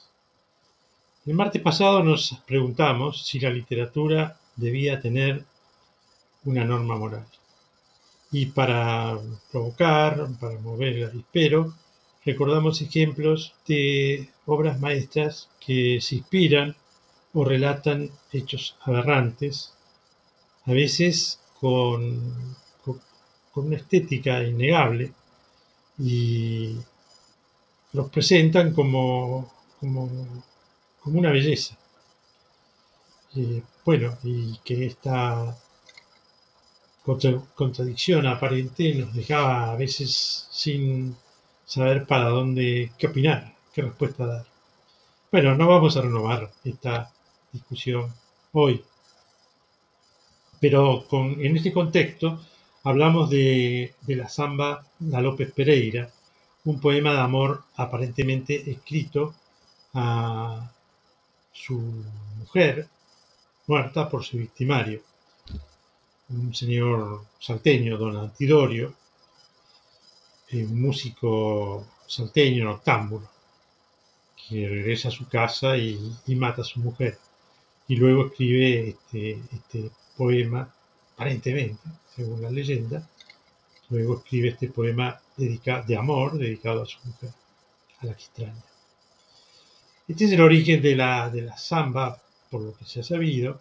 El 1.30 1.36
martes 1.36 1.62
pasado 1.62 2.02
nos 2.02 2.42
preguntamos 2.44 3.24
si 3.24 3.38
la 3.38 3.50
literatura 3.50 4.36
debía 4.56 5.00
tener 5.00 5.44
una 6.42 6.64
norma 6.64 6.96
moral. 6.96 7.24
Y 8.32 8.46
para 8.46 9.16
provocar, 9.52 10.26
para 10.40 10.58
mover 10.58 10.96
el 10.96 11.04
avispero, 11.04 11.72
recordamos 12.24 12.82
ejemplos 12.82 13.54
de 13.68 14.28
obras 14.44 14.80
maestras 14.80 15.48
que 15.64 16.00
se 16.00 16.16
inspiran 16.16 16.74
o 17.32 17.44
relatan 17.44 18.10
hechos 18.32 18.76
aberrantes, 18.80 19.72
a 20.66 20.72
veces 20.72 21.38
con, 21.60 22.56
una 23.54 23.76
estética 23.76 24.42
innegable 24.42 25.12
y 25.96 26.74
los 27.92 28.10
presentan 28.10 28.74
como, 28.74 29.48
como, 29.78 30.10
una 31.04 31.30
belleza. 31.30 31.76
Eh, 33.36 33.62
bueno, 33.84 34.16
y 34.24 34.58
que 34.64 34.86
esta 34.86 35.56
contradicción 37.54 38.26
aparente 38.26 38.94
nos 38.94 39.14
dejaba 39.14 39.72
a 39.72 39.76
veces 39.76 40.48
sin 40.50 41.16
saber 41.64 42.06
para 42.06 42.28
dónde, 42.28 42.92
qué 42.98 43.06
opinar, 43.08 43.54
qué 43.72 43.82
respuesta 43.82 44.26
dar. 44.26 44.46
Bueno, 45.32 45.54
no 45.56 45.68
vamos 45.68 45.96
a 45.96 46.02
renovar 46.02 46.50
esta 46.64 47.12
discusión 47.52 48.12
hoy, 48.52 48.84
pero 50.60 51.06
con, 51.08 51.40
en 51.44 51.56
este 51.56 51.72
contexto 51.72 52.40
hablamos 52.84 53.30
de, 53.30 53.94
de 54.02 54.16
la 54.16 54.28
samba 54.28 54.84
La 55.00 55.20
López 55.20 55.52
Pereira, 55.52 56.10
un 56.64 56.80
poema 56.80 57.12
de 57.12 57.20
amor 57.20 57.64
aparentemente 57.76 58.70
escrito 58.70 59.34
a 59.94 60.70
su 61.52 62.04
mujer 62.38 62.88
muerta 63.66 64.08
por 64.08 64.24
su 64.24 64.38
victimario, 64.38 65.02
un 66.28 66.54
señor 66.54 67.24
salteño, 67.38 67.98
don 67.98 68.16
Antidorio, 68.16 68.94
un 70.52 70.80
músico 70.80 71.86
salteño 72.06 72.64
noctámbulo, 72.64 73.28
que 74.36 74.68
regresa 74.68 75.08
a 75.08 75.12
su 75.12 75.28
casa 75.28 75.76
y, 75.76 75.96
mata 76.36 76.62
a 76.62 76.64
su 76.64 76.80
mujer. 76.80 77.18
Y 77.88 77.96
luego 77.96 78.26
escribe 78.26 78.90
este, 78.90 79.40
este 79.52 79.90
poema, 80.16 80.72
aparentemente, 81.14 81.82
según 82.14 82.42
la 82.42 82.50
leyenda, 82.50 83.08
luego 83.88 84.18
escribe 84.18 84.48
este 84.50 84.68
poema 84.68 85.20
de 85.36 85.96
amor 85.96 86.38
dedicado 86.38 86.82
a 86.82 86.86
su 86.86 86.98
mujer, 87.04 87.30
a 88.00 88.06
la 88.06 88.12
extraña. 88.12 88.69
Este 90.10 90.24
es 90.24 90.32
el 90.32 90.40
origen 90.40 90.82
de 90.82 90.96
la, 90.96 91.30
de 91.30 91.42
la 91.42 91.56
samba, 91.56 92.20
por 92.50 92.62
lo 92.62 92.76
que 92.76 92.84
se 92.84 92.98
ha 92.98 93.02
sabido, 93.04 93.60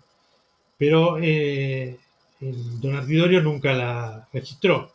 pero 0.79 1.19
eh, 1.21 1.99
don 2.39 2.95
Artidorio 2.95 3.39
nunca 3.39 3.71
la 3.73 4.27
registró 4.33 4.91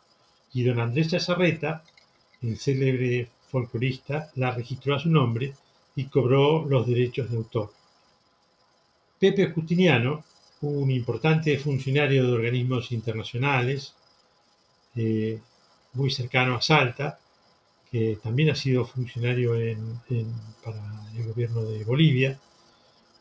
y 0.52 0.64
don 0.64 0.80
Andrés 0.80 1.10
Chazarreta, 1.10 1.84
el 2.42 2.58
célebre 2.58 3.28
folclorista, 3.52 4.32
la 4.34 4.50
registró 4.50 4.96
a 4.96 4.98
su 4.98 5.08
nombre 5.10 5.54
y 5.94 6.06
cobró 6.06 6.64
los 6.68 6.88
derechos 6.88 7.30
de 7.30 7.36
autor. 7.36 7.72
Pepe 9.20 9.52
Justiniano, 9.52 10.24
un 10.62 10.90
importante 10.90 11.56
funcionario 11.58 12.26
de 12.26 12.32
organismos 12.32 12.90
internacionales, 12.90 13.94
eh, 14.96 15.38
muy 15.92 16.10
cercano 16.10 16.56
a 16.56 16.60
Salta, 16.60 17.20
que 17.94 18.18
también 18.20 18.50
ha 18.50 18.56
sido 18.56 18.84
funcionario 18.84 19.52
para 20.64 20.82
el 21.16 21.28
gobierno 21.28 21.62
de 21.62 21.84
Bolivia, 21.84 22.40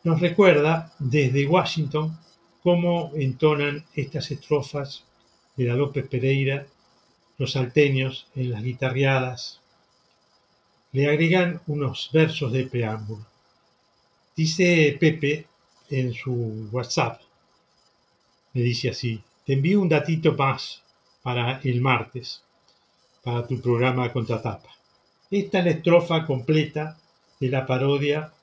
nos 0.03 0.19
recuerda 0.19 0.91
desde 0.97 1.45
Washington 1.45 2.17
cómo 2.63 3.11
entonan 3.13 3.85
estas 3.93 4.31
estrofas 4.31 5.03
de 5.55 5.65
la 5.65 5.75
López 5.75 6.07
Pereira 6.07 6.65
los 7.37 7.51
salteños 7.51 8.25
en 8.33 8.49
las 8.49 8.63
guitarreadas. 8.63 9.61
Le 10.91 11.07
agregan 11.07 11.61
unos 11.67 12.09
versos 12.11 12.51
de 12.51 12.65
preámbulo. 12.65 13.27
Dice 14.35 14.97
Pepe 14.99 15.45
en 15.91 16.15
su 16.15 16.67
WhatsApp, 16.71 17.21
me 18.53 18.61
dice 18.63 18.89
así, 18.89 19.21
te 19.45 19.53
envío 19.53 19.79
un 19.79 19.89
datito 19.89 20.33
más 20.33 20.81
para 21.21 21.61
el 21.63 21.79
martes 21.79 22.41
para 23.23 23.47
tu 23.47 23.61
programa 23.61 24.11
Contratapa. 24.11 24.69
Esta 25.31 25.59
es 25.59 25.65
la 25.65 25.71
estrofa 25.71 26.25
completa 26.25 26.97
de 27.39 27.49
la 27.49 27.65
parodia 27.65 28.33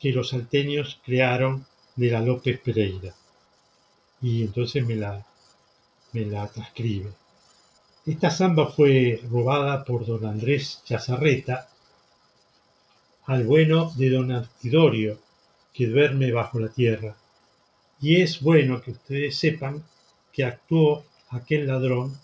que 0.00 0.12
los 0.12 0.30
salteños 0.30 0.98
crearon 1.04 1.66
de 1.94 2.10
la 2.10 2.20
López 2.20 2.58
Pereira. 2.58 3.14
Y 4.22 4.42
entonces 4.42 4.84
me 4.84 4.96
la, 4.96 5.24
me 6.12 6.24
la 6.24 6.46
transcribe. 6.48 7.10
Esta 8.06 8.30
samba 8.30 8.66
fue 8.66 9.20
robada 9.30 9.84
por 9.84 10.06
don 10.06 10.24
Andrés 10.24 10.82
Chazarreta 10.84 11.68
al 13.26 13.44
bueno 13.44 13.92
de 13.96 14.10
don 14.10 14.32
Artidorio, 14.32 15.18
que 15.72 15.86
duerme 15.86 16.32
bajo 16.32 16.58
la 16.58 16.68
tierra. 16.68 17.14
Y 18.00 18.22
es 18.22 18.40
bueno 18.40 18.80
que 18.80 18.92
ustedes 18.92 19.36
sepan 19.36 19.84
que 20.32 20.44
actuó 20.44 21.04
aquel 21.28 21.66
ladrón 21.66 22.18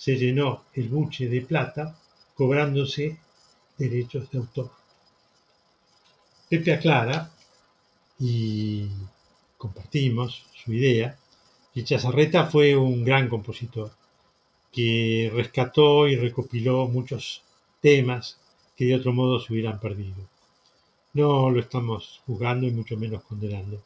se 0.00 0.16
llenó 0.16 0.64
el 0.72 0.88
buche 0.88 1.28
de 1.28 1.42
plata 1.42 1.94
cobrándose 2.34 3.18
derechos 3.76 4.30
de 4.30 4.38
autor. 4.38 4.70
Pepe 6.48 6.72
aclara, 6.72 7.30
y 8.18 8.88
compartimos 9.58 10.46
su 10.54 10.72
idea, 10.72 11.18
que 11.74 11.84
Chazarreta 11.84 12.46
fue 12.46 12.74
un 12.74 13.04
gran 13.04 13.28
compositor, 13.28 13.90
que 14.72 15.30
rescató 15.34 16.08
y 16.08 16.16
recopiló 16.16 16.88
muchos 16.88 17.42
temas 17.82 18.38
que 18.76 18.86
de 18.86 18.94
otro 18.94 19.12
modo 19.12 19.38
se 19.38 19.52
hubieran 19.52 19.80
perdido. 19.80 20.26
No 21.12 21.50
lo 21.50 21.60
estamos 21.60 22.22
juzgando 22.24 22.66
y 22.66 22.70
mucho 22.70 22.96
menos 22.96 23.22
condenando. 23.24 23.82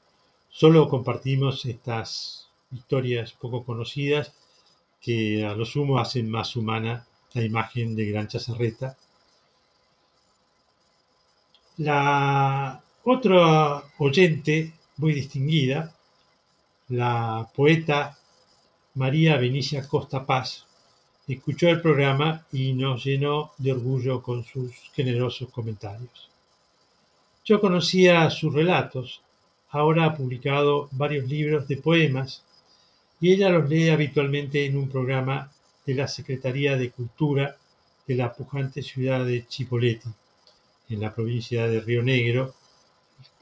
Solo 0.48 0.88
compartimos 0.88 1.66
estas 1.66 2.50
historias 2.70 3.32
poco 3.32 3.64
conocidas 3.64 4.32
que 5.04 5.44
a 5.44 5.54
lo 5.54 5.66
sumo 5.66 5.98
hacen 5.98 6.30
más 6.30 6.56
humana 6.56 7.06
la 7.34 7.42
imagen 7.42 7.94
de 7.94 8.06
Gran 8.06 8.26
Chazarreta. 8.26 8.96
La 11.76 12.82
otra 13.02 13.82
oyente 13.98 14.72
muy 14.96 15.12
distinguida, 15.12 15.94
la 16.88 17.46
poeta 17.54 18.16
María 18.94 19.36
Benicia 19.36 19.86
Costa 19.86 20.24
Paz, 20.24 20.64
escuchó 21.28 21.68
el 21.68 21.82
programa 21.82 22.46
y 22.50 22.72
nos 22.72 23.04
llenó 23.04 23.52
de 23.58 23.72
orgullo 23.72 24.22
con 24.22 24.42
sus 24.44 24.72
generosos 24.94 25.50
comentarios. 25.50 26.30
Yo 27.44 27.60
conocía 27.60 28.30
sus 28.30 28.54
relatos, 28.54 29.20
ahora 29.68 30.06
ha 30.06 30.14
publicado 30.14 30.88
varios 30.92 31.26
libros 31.28 31.68
de 31.68 31.76
poemas 31.76 32.42
y 33.24 33.32
ella 33.32 33.48
los 33.48 33.70
lee 33.70 33.88
habitualmente 33.88 34.66
en 34.66 34.76
un 34.76 34.86
programa 34.86 35.50
de 35.86 35.94
la 35.94 36.06
Secretaría 36.06 36.76
de 36.76 36.90
Cultura 36.90 37.56
de 38.06 38.16
la 38.16 38.34
pujante 38.34 38.82
ciudad 38.82 39.24
de 39.24 39.46
Chipoleti, 39.46 40.10
en 40.90 41.00
la 41.00 41.14
provincia 41.14 41.66
de 41.66 41.80
Río 41.80 42.02
Negro, 42.02 42.52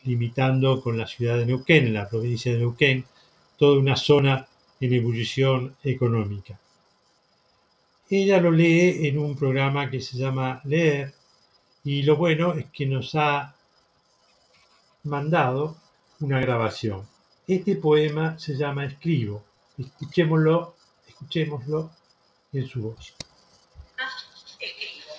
limitando 0.05 0.81
con 0.81 0.97
la 0.97 1.09
ciudad 1.09 1.37
de 1.37 1.47
Neuquén, 1.47 1.89
en 1.89 1.95
la 1.95 2.09
provincia 2.09 2.53
de 2.53 2.59
Neuquén, 2.59 3.05
toda 3.57 3.81
una 3.81 3.97
zona 3.97 4.47
en 4.81 4.93
ebullición 4.93 5.75
económica. 5.83 6.61
Ella 8.09 8.41
lo 8.41 8.53
lee 8.53 9.09
en 9.09 9.19
un 9.19 9.35
programa 9.35 9.91
que 9.91 10.01
se 10.01 10.17
llama 10.17 10.61
Leer 10.63 11.13
y 11.83 12.05
lo 12.05 12.15
bueno 12.15 12.53
es 12.53 12.67
que 12.67 12.87
nos 12.87 13.17
ha 13.17 13.57
mandado 15.03 15.77
una 16.21 16.39
grabación. 16.39 17.05
Este 17.49 17.75
poema 17.75 18.39
se 18.39 18.55
llama 18.55 18.85
Escribo 18.85 19.43
Escuchémoslo, 19.79 20.77
escuchémoslo 21.09 21.91
en 22.53 22.69
su 22.69 22.83
voz. 22.83 23.15
Escribo. 24.59 25.15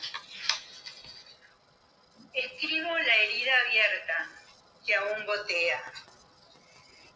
Escribo 2.33 2.97
la 2.99 3.15
herida 3.15 3.53
abierta 3.67 4.29
que 4.85 4.95
aún 4.95 5.25
gotea. 5.25 5.93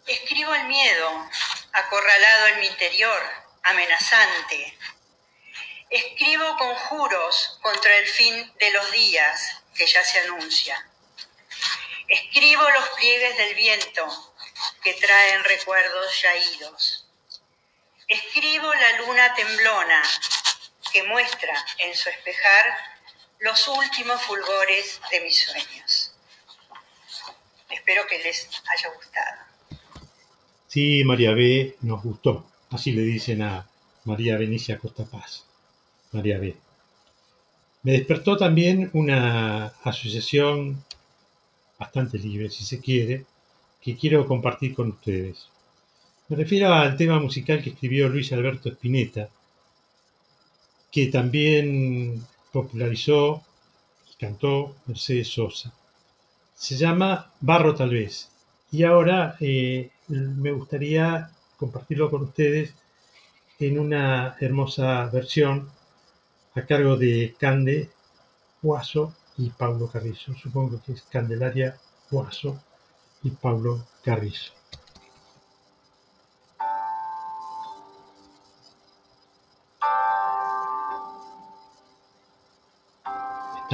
Escribo 0.07 0.53
el 0.55 0.67
miedo, 0.67 1.29
acorralado 1.73 2.47
en 2.47 2.59
mi 2.61 2.67
interior, 2.67 3.21
amenazante. 3.63 4.77
Escribo 5.89 6.57
conjuros 6.57 7.59
contra 7.61 7.97
el 7.97 8.07
fin 8.07 8.51
de 8.59 8.71
los 8.71 8.91
días 8.91 9.61
que 9.75 9.85
ya 9.85 10.03
se 10.03 10.19
anuncia. 10.21 10.89
Escribo 12.07 12.67
los 12.69 12.89
pliegues 12.89 13.37
del 13.37 13.53
viento 13.55 14.33
que 14.81 14.93
traen 14.95 15.43
recuerdos 15.43 16.21
ya 16.21 16.35
idos. 16.35 16.96
Escribo 18.07 18.73
la 18.73 19.05
luna 19.05 19.33
temblona 19.35 20.01
que 20.93 21.03
muestra 21.03 21.53
en 21.79 21.93
su 21.93 22.07
espejar 22.07 22.65
los 23.39 23.67
últimos 23.67 24.21
fulgores 24.21 25.01
de 25.11 25.21
mis 25.21 25.43
sueños. 25.43 26.13
Espero 27.69 28.07
que 28.07 28.19
les 28.19 28.47
haya 28.65 28.95
gustado. 28.95 29.81
Sí, 30.67 31.03
María 31.03 31.33
B. 31.33 31.75
nos 31.81 32.01
gustó. 32.01 32.49
Así 32.69 32.93
le 32.93 33.01
dicen 33.01 33.41
a 33.41 33.67
María 34.05 34.37
Benicia 34.37 34.77
Costa 34.77 35.03
Paz. 35.03 35.43
María 36.13 36.37
B. 36.37 36.55
Me 37.83 37.91
despertó 37.91 38.37
también 38.37 38.89
una 38.93 39.67
asociación 39.83 40.81
bastante 41.77 42.17
libre, 42.17 42.49
si 42.49 42.63
se 42.63 42.79
quiere, 42.79 43.25
que 43.81 43.97
quiero 43.97 44.25
compartir 44.25 44.73
con 44.73 44.91
ustedes. 44.91 45.49
Me 46.29 46.35
refiero 46.35 46.73
al 46.73 46.97
tema 46.97 47.19
musical 47.21 47.63
que 47.63 47.69
escribió 47.69 48.09
Luis 48.09 48.33
Alberto 48.33 48.67
Spinetta, 48.67 49.29
que 50.91 51.07
también 51.07 52.21
popularizó 52.51 53.43
y 54.11 54.15
cantó 54.17 54.75
Mercedes 54.87 55.29
Sosa. 55.29 55.71
Se 56.53 56.75
llama 56.75 57.31
Barro 57.39 57.75
tal 57.75 57.91
vez 57.91 58.29
Y 58.71 58.83
ahora 58.83 59.37
eh, 59.39 59.91
me 60.09 60.51
gustaría 60.51 61.29
compartirlo 61.55 62.09
con 62.11 62.23
ustedes 62.23 62.73
en 63.59 63.79
una 63.79 64.35
hermosa 64.41 65.05
versión 65.05 65.69
a 66.55 66.61
cargo 66.65 66.97
de 66.97 67.35
Cande 67.39 67.89
Guaso 68.61 69.15
y 69.37 69.49
Pablo 69.51 69.87
Carrizo. 69.87 70.33
Supongo 70.33 70.81
que 70.85 70.91
es 70.91 71.03
Candelaria 71.03 71.77
Guaso 72.11 72.61
y 73.23 73.29
Pablo 73.29 73.85
Carrizo. 74.03 74.56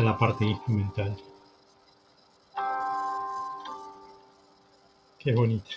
Es 0.03 0.05
la 0.05 0.17
parte 0.17 0.43
instrumental. 0.43 1.17
Qué 5.17 5.33
bonita. 5.33 5.69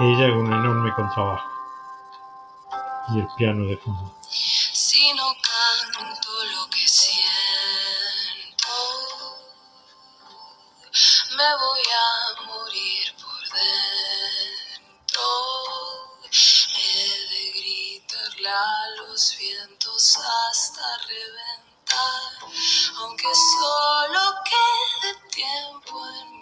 Ella 0.00 0.30
con 0.30 0.46
un 0.46 0.52
enorme 0.54 0.94
contrabajo 0.94 1.46
y 3.10 3.18
el 3.18 3.28
piano 3.36 3.66
de 3.66 3.76
fondo. 3.76 4.16
Si 4.30 5.12
no 5.12 5.26
canto 5.26 6.30
lo 6.54 6.70
que 6.70 6.88
siento, 6.88 7.12
me 11.36 11.54
voy 11.56 11.82
a 11.92 12.42
morir 12.46 13.14
por 13.20 13.42
dentro. 13.52 15.20
He 16.32 17.28
de 17.28 17.42
gritarle 17.60 18.48
a 18.48 18.99
los 19.20 19.36
vientos 19.38 20.16
hasta 20.16 20.96
reventar, 21.06 22.50
aunque 23.00 23.26
solo 23.58 24.20
quede 24.46 25.14
tiempo 25.30 26.00
en 26.22 26.39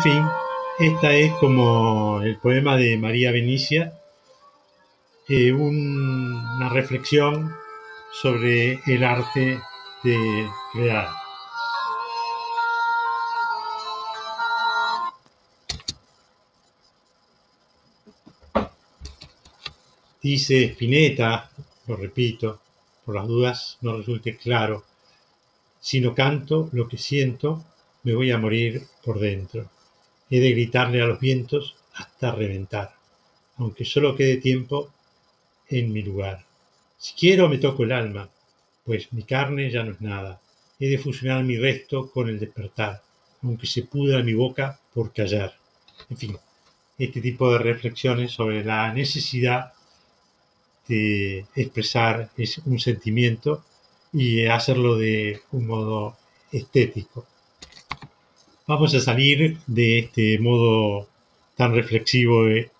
En 0.00 0.04
fin, 0.04 0.24
esta 0.78 1.12
es 1.12 1.30
como 1.34 2.22
el 2.22 2.38
poema 2.38 2.78
de 2.78 2.96
María 2.96 3.32
Benicia, 3.32 4.00
eh, 5.28 5.52
un- 5.52 6.42
una 6.56 6.70
reflexión 6.70 7.54
sobre 8.10 8.80
el 8.86 9.04
arte 9.04 9.60
de 10.02 10.48
crear. 10.72 11.08
Dice 20.22 20.64
Spinetta, 20.64 21.50
lo 21.86 21.96
repito, 21.96 22.60
por 23.04 23.16
las 23.16 23.26
dudas 23.26 23.76
no 23.82 23.96
resulte 23.98 24.36
claro, 24.38 24.84
si 25.80 26.00
no 26.00 26.14
canto 26.14 26.70
lo 26.72 26.88
que 26.88 26.96
siento, 26.96 27.64
me 28.04 28.14
voy 28.14 28.30
a 28.30 28.38
morir 28.38 28.86
por 29.04 29.18
dentro. 29.18 29.68
He 30.30 30.38
de 30.40 30.52
gritarle 30.52 31.02
a 31.02 31.06
los 31.06 31.20
vientos 31.20 31.76
hasta 31.94 32.32
reventar, 32.32 32.94
aunque 33.56 33.84
solo 33.84 34.16
quede 34.16 34.36
tiempo 34.36 34.90
en 35.68 35.92
mi 35.92 36.02
lugar. 36.02 36.44
Si 36.96 37.14
quiero 37.14 37.48
me 37.48 37.58
toco 37.58 37.82
el 37.82 37.92
alma, 37.92 38.30
pues 38.84 39.12
mi 39.12 39.24
carne 39.24 39.70
ya 39.70 39.82
no 39.82 39.92
es 39.92 40.00
nada. 40.00 40.40
He 40.78 40.88
de 40.88 40.98
fusionar 40.98 41.44
mi 41.44 41.58
resto 41.58 42.10
con 42.10 42.28
el 42.28 42.38
despertar, 42.38 43.02
aunque 43.42 43.66
se 43.66 43.82
pudra 43.82 44.22
mi 44.22 44.34
boca 44.34 44.78
por 44.94 45.12
callar. 45.12 45.54
En 46.08 46.16
fin, 46.16 46.36
este 46.98 47.20
tipo 47.20 47.52
de 47.52 47.58
reflexiones 47.58 48.32
sobre 48.32 48.64
la 48.64 48.92
necesidad 48.92 49.72
de 50.86 51.46
expresar 51.54 52.30
es 52.36 52.58
un 52.58 52.78
sentimiento 52.78 53.64
y 54.12 54.46
hacerlo 54.46 54.96
de 54.96 55.40
un 55.52 55.66
modo 55.66 56.16
estético. 56.52 57.26
Vamos 58.70 58.94
a 58.94 59.00
salir 59.00 59.58
de 59.66 59.98
este 59.98 60.38
modo 60.38 61.08
tan 61.56 61.74
reflexivo 61.74 62.46
en 62.46 62.70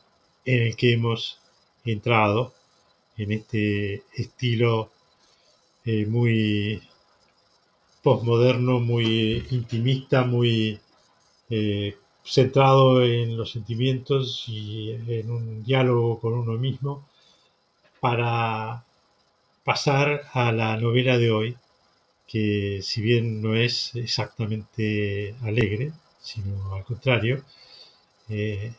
el 0.44 0.76
que 0.76 0.92
hemos 0.92 1.40
entrado, 1.84 2.54
en 3.16 3.32
este 3.32 4.04
estilo 4.14 4.92
eh, 5.84 6.06
muy 6.06 6.80
postmoderno, 8.04 8.78
muy 8.78 9.44
intimista, 9.50 10.22
muy 10.22 10.78
eh, 11.50 11.96
centrado 12.22 13.02
en 13.02 13.36
los 13.36 13.50
sentimientos 13.50 14.44
y 14.46 14.92
en 14.92 15.28
un 15.28 15.64
diálogo 15.64 16.20
con 16.20 16.34
uno 16.34 16.52
mismo, 16.52 17.08
para 17.98 18.84
pasar 19.64 20.22
a 20.34 20.52
la 20.52 20.76
novela 20.76 21.18
de 21.18 21.32
hoy, 21.32 21.56
que 22.30 22.80
si 22.82 23.02
bien 23.02 23.42
no 23.42 23.56
es 23.56 23.96
exactamente 23.96 25.34
alegre, 25.42 25.92
sino 26.20 26.76
al 26.76 26.84
contrario, 26.84 27.42
eh, 28.28 28.72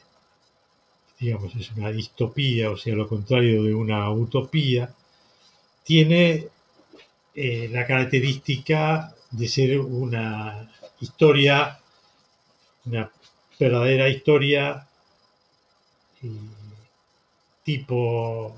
digamos, 1.20 1.54
es 1.58 1.70
una 1.72 1.92
distopía, 1.92 2.72
o 2.72 2.78
sea, 2.78 2.96
lo 2.96 3.10
contrario 3.10 3.64
de 3.64 3.74
una 3.74 4.10
utopía, 4.10 4.96
tiene 5.84 6.48
eh, 7.36 7.70
la 7.70 7.86
característica 7.86 9.14
de 9.32 9.48
ser 9.50 9.80
una 9.80 10.72
historia, 11.02 11.78
una 12.86 13.12
verdadera 13.60 14.08
historia 14.08 14.88
eh, 16.24 16.30
tipo 17.64 18.56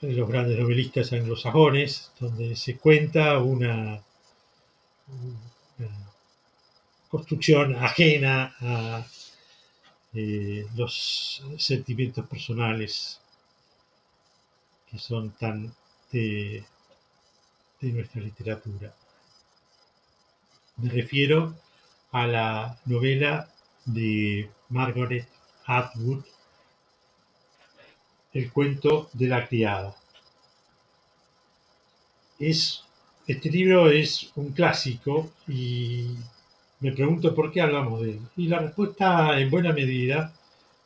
los 0.00 0.28
grandes 0.28 0.58
novelistas 0.58 1.12
anglosajones, 1.12 2.12
donde 2.18 2.56
se 2.56 2.78
cuenta 2.78 3.38
una 3.38 4.02
construcción 7.08 7.76
ajena 7.76 8.54
a 8.60 9.06
eh, 10.14 10.66
los 10.76 11.42
sentimientos 11.58 12.26
personales 12.26 13.20
que 14.90 14.98
son 14.98 15.30
tan 15.32 15.74
de, 16.10 16.64
de 17.80 17.92
nuestra 17.92 18.20
literatura. 18.20 18.94
Me 20.76 20.90
refiero 20.90 21.54
a 22.12 22.26
la 22.26 22.78
novela 22.84 23.48
de 23.84 24.50
Margaret 24.68 25.28
Atwood, 25.66 26.24
El 28.32 28.50
cuento 28.50 29.10
de 29.12 29.26
la 29.28 29.46
criada. 29.46 29.94
Es, 32.38 32.84
este 33.26 33.50
libro 33.50 33.90
es 33.90 34.30
un 34.36 34.52
clásico 34.52 35.30
y 35.48 36.08
me 36.80 36.92
pregunto 36.92 37.34
por 37.34 37.52
qué 37.52 37.60
hablamos 37.60 38.02
de 38.02 38.10
él. 38.10 38.20
Y 38.36 38.48
la 38.48 38.58
respuesta 38.58 39.38
en 39.38 39.50
buena 39.50 39.72
medida 39.72 40.32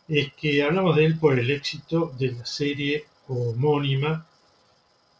es 0.08 0.32
que 0.34 0.62
hablamos 0.62 0.96
de 0.96 1.06
él 1.06 1.18
por 1.18 1.38
el 1.38 1.50
éxito 1.50 2.12
de 2.18 2.32
la 2.32 2.46
serie 2.46 3.06
homónima 3.28 4.26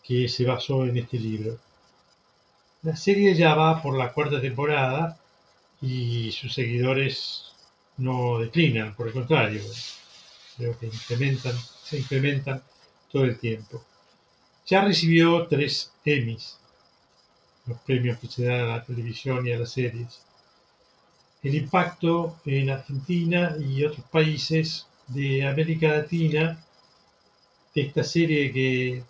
que 0.03 0.29
se 0.29 0.45
basó 0.45 0.85
en 0.85 0.99
este 0.99 1.19
libro. 1.19 1.59
La 2.83 2.95
serie 2.95 3.35
ya 3.35 3.55
va 3.55 3.83
por 3.83 3.97
la 3.97 4.13
cuarta 4.13 4.41
temporada 4.41 5.19
y 5.81 6.31
sus 6.33 6.55
seguidores 6.55 7.53
no 7.97 8.39
declinan, 8.39 8.95
por 8.95 9.09
el 9.09 9.13
contrario, 9.13 9.63
creo 10.57 10.79
que 10.79 10.87
incrementan, 10.87 11.55
se 11.83 11.99
incrementan 11.99 12.63
todo 13.11 13.25
el 13.25 13.39
tiempo. 13.39 13.83
Ya 14.67 14.83
recibió 14.83 15.47
tres 15.47 15.93
Emmys, 16.05 16.59
los 17.67 17.79
premios 17.81 18.19
que 18.19 18.29
se 18.29 18.45
dan 18.45 18.61
a 18.61 18.77
la 18.77 18.85
televisión 18.85 19.47
y 19.47 19.53
a 19.53 19.59
las 19.59 19.73
series. 19.73 20.23
El 21.43 21.55
impacto 21.55 22.37
en 22.45 22.69
Argentina 22.69 23.57
y 23.59 23.83
otros 23.85 24.05
países 24.11 24.87
de 25.09 25.47
América 25.47 25.89
Latina 25.89 26.59
de 27.75 27.83
esta 27.83 28.03
serie 28.05 28.53
que 28.53 29.03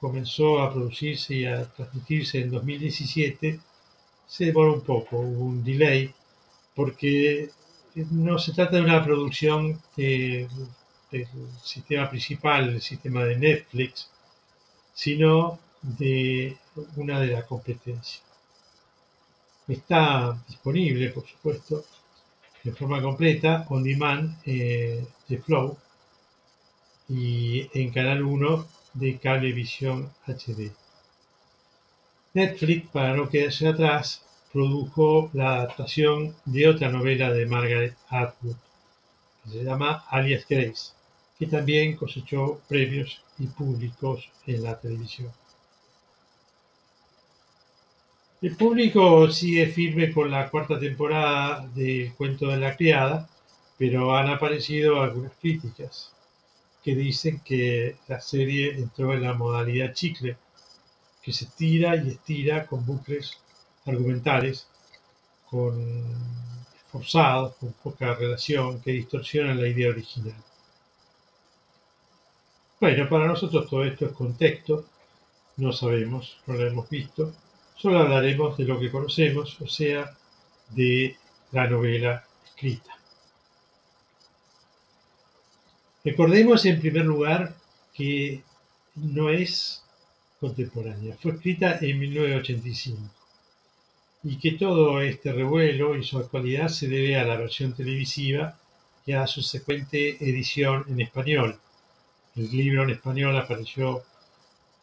comenzó 0.00 0.60
a 0.60 0.72
producirse 0.72 1.34
y 1.34 1.46
a 1.46 1.64
transmitirse 1.72 2.40
en 2.40 2.50
2017 2.50 3.60
se 4.26 4.44
demoró 4.44 4.74
un 4.74 4.82
poco, 4.82 5.18
hubo 5.18 5.44
un 5.46 5.64
delay, 5.64 6.12
porque 6.74 7.50
no 8.10 8.38
se 8.38 8.52
trata 8.52 8.76
de 8.76 8.82
una 8.82 9.04
producción 9.04 9.80
de- 9.96 10.48
del 11.10 11.26
sistema 11.62 12.08
principal, 12.10 12.68
el 12.68 12.82
sistema 12.82 13.24
de 13.24 13.36
Netflix, 13.36 14.10
sino 14.94 15.58
de 15.82 16.56
una 16.96 17.20
de 17.20 17.28
la 17.28 17.46
competencia. 17.46 18.22
Está 19.66 20.38
disponible, 20.48 21.10
por 21.10 21.26
supuesto, 21.26 21.84
de 22.64 22.72
forma 22.72 23.02
completa, 23.02 23.66
on 23.68 23.82
demand 23.84 24.36
eh, 24.44 25.06
de 25.28 25.38
Flow 25.38 25.76
y 27.08 27.68
en 27.72 27.90
Canal 27.90 28.22
1 28.22 28.66
de 28.94 29.18
Cablevisión 29.18 30.10
HD. 30.26 30.72
Netflix, 32.34 32.88
para 32.90 33.14
no 33.14 33.28
quedarse 33.28 33.68
atrás, 33.68 34.22
produjo 34.52 35.30
la 35.32 35.56
adaptación 35.56 36.34
de 36.44 36.68
otra 36.68 36.90
novela 36.90 37.32
de 37.32 37.46
Margaret 37.46 37.96
Atwood, 38.08 38.56
que 39.44 39.50
se 39.50 39.64
llama 39.64 40.04
Alias 40.08 40.46
Grace, 40.48 40.92
que 41.38 41.46
también 41.46 41.96
cosechó 41.96 42.60
premios 42.68 43.22
y 43.38 43.46
públicos 43.46 44.28
en 44.46 44.62
la 44.62 44.78
televisión. 44.78 45.30
El 48.40 48.54
público 48.54 49.28
sigue 49.32 49.66
firme 49.66 50.12
con 50.12 50.30
la 50.30 50.48
cuarta 50.48 50.78
temporada 50.78 51.66
del 51.74 52.14
Cuento 52.14 52.46
de 52.46 52.56
la 52.58 52.76
Criada, 52.76 53.28
pero 53.76 54.16
han 54.16 54.28
aparecido 54.28 55.02
algunas 55.02 55.32
críticas 55.40 56.12
que 56.84 56.94
dicen 56.94 57.40
que 57.44 57.96
la 58.06 58.20
serie 58.20 58.74
entró 58.74 59.12
en 59.12 59.22
la 59.22 59.34
modalidad 59.34 59.92
chicle, 59.92 60.36
que 61.20 61.32
se 61.32 61.46
tira 61.46 61.96
y 61.96 62.10
estira 62.10 62.64
con 62.64 62.86
bucles 62.86 63.38
argumentales, 63.86 64.68
con 65.50 65.74
forzados, 66.92 67.56
con 67.56 67.72
poca 67.72 68.14
relación, 68.14 68.80
que 68.80 68.92
distorsionan 68.92 69.60
la 69.60 69.66
idea 69.66 69.90
original. 69.90 70.36
Bueno, 72.80 73.08
para 73.08 73.26
nosotros 73.26 73.68
todo 73.68 73.82
esto 73.82 74.06
es 74.06 74.12
contexto, 74.12 74.84
no 75.56 75.72
sabemos, 75.72 76.38
no 76.46 76.54
lo 76.54 76.64
hemos 76.64 76.88
visto, 76.88 77.34
solo 77.78 78.00
hablaremos 78.00 78.58
de 78.58 78.64
lo 78.64 78.78
que 78.78 78.90
conocemos, 78.90 79.60
o 79.60 79.66
sea, 79.66 80.14
de 80.70 81.16
la 81.52 81.66
novela 81.66 82.24
escrita. 82.44 82.98
Recordemos 86.04 86.64
en 86.66 86.80
primer 86.80 87.04
lugar 87.04 87.54
que 87.94 88.42
no 88.96 89.30
es 89.30 89.82
contemporánea, 90.40 91.16
fue 91.20 91.32
escrita 91.32 91.78
en 91.80 91.98
1985 91.98 92.98
y 94.24 94.38
que 94.38 94.52
todo 94.52 95.00
este 95.00 95.32
revuelo 95.32 95.96
y 95.96 96.04
su 96.04 96.18
actualidad 96.18 96.68
se 96.68 96.88
debe 96.88 97.16
a 97.16 97.24
la 97.24 97.36
versión 97.36 97.74
televisiva 97.74 98.58
y 99.06 99.12
a 99.12 99.20
la 99.20 99.26
subsecuente 99.26 100.16
edición 100.20 100.84
en 100.88 101.00
español. 101.00 101.58
El 102.36 102.50
libro 102.50 102.82
en 102.82 102.90
español 102.90 103.36
apareció, 103.36 104.02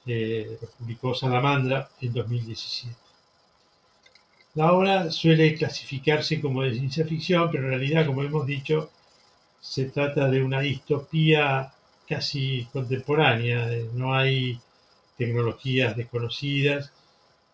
eh, 0.07 0.57
lo 0.61 0.67
publicó 0.69 1.13
Salamandra 1.15 1.89
en 2.01 2.13
2017. 2.13 2.95
La 4.55 4.73
obra 4.73 5.11
suele 5.11 5.53
clasificarse 5.53 6.41
como 6.41 6.63
de 6.63 6.73
ciencia 6.73 7.05
ficción, 7.05 7.51
pero 7.51 7.65
en 7.65 7.69
realidad, 7.71 8.07
como 8.07 8.23
hemos 8.23 8.45
dicho, 8.47 8.89
se 9.61 9.85
trata 9.85 10.29
de 10.29 10.43
una 10.43 10.61
distopía 10.61 11.73
casi 12.07 12.65
contemporánea. 12.73 13.71
eh, 13.73 13.89
No 13.93 14.15
hay 14.15 14.59
tecnologías 15.17 15.97
desconocidas 15.97 16.93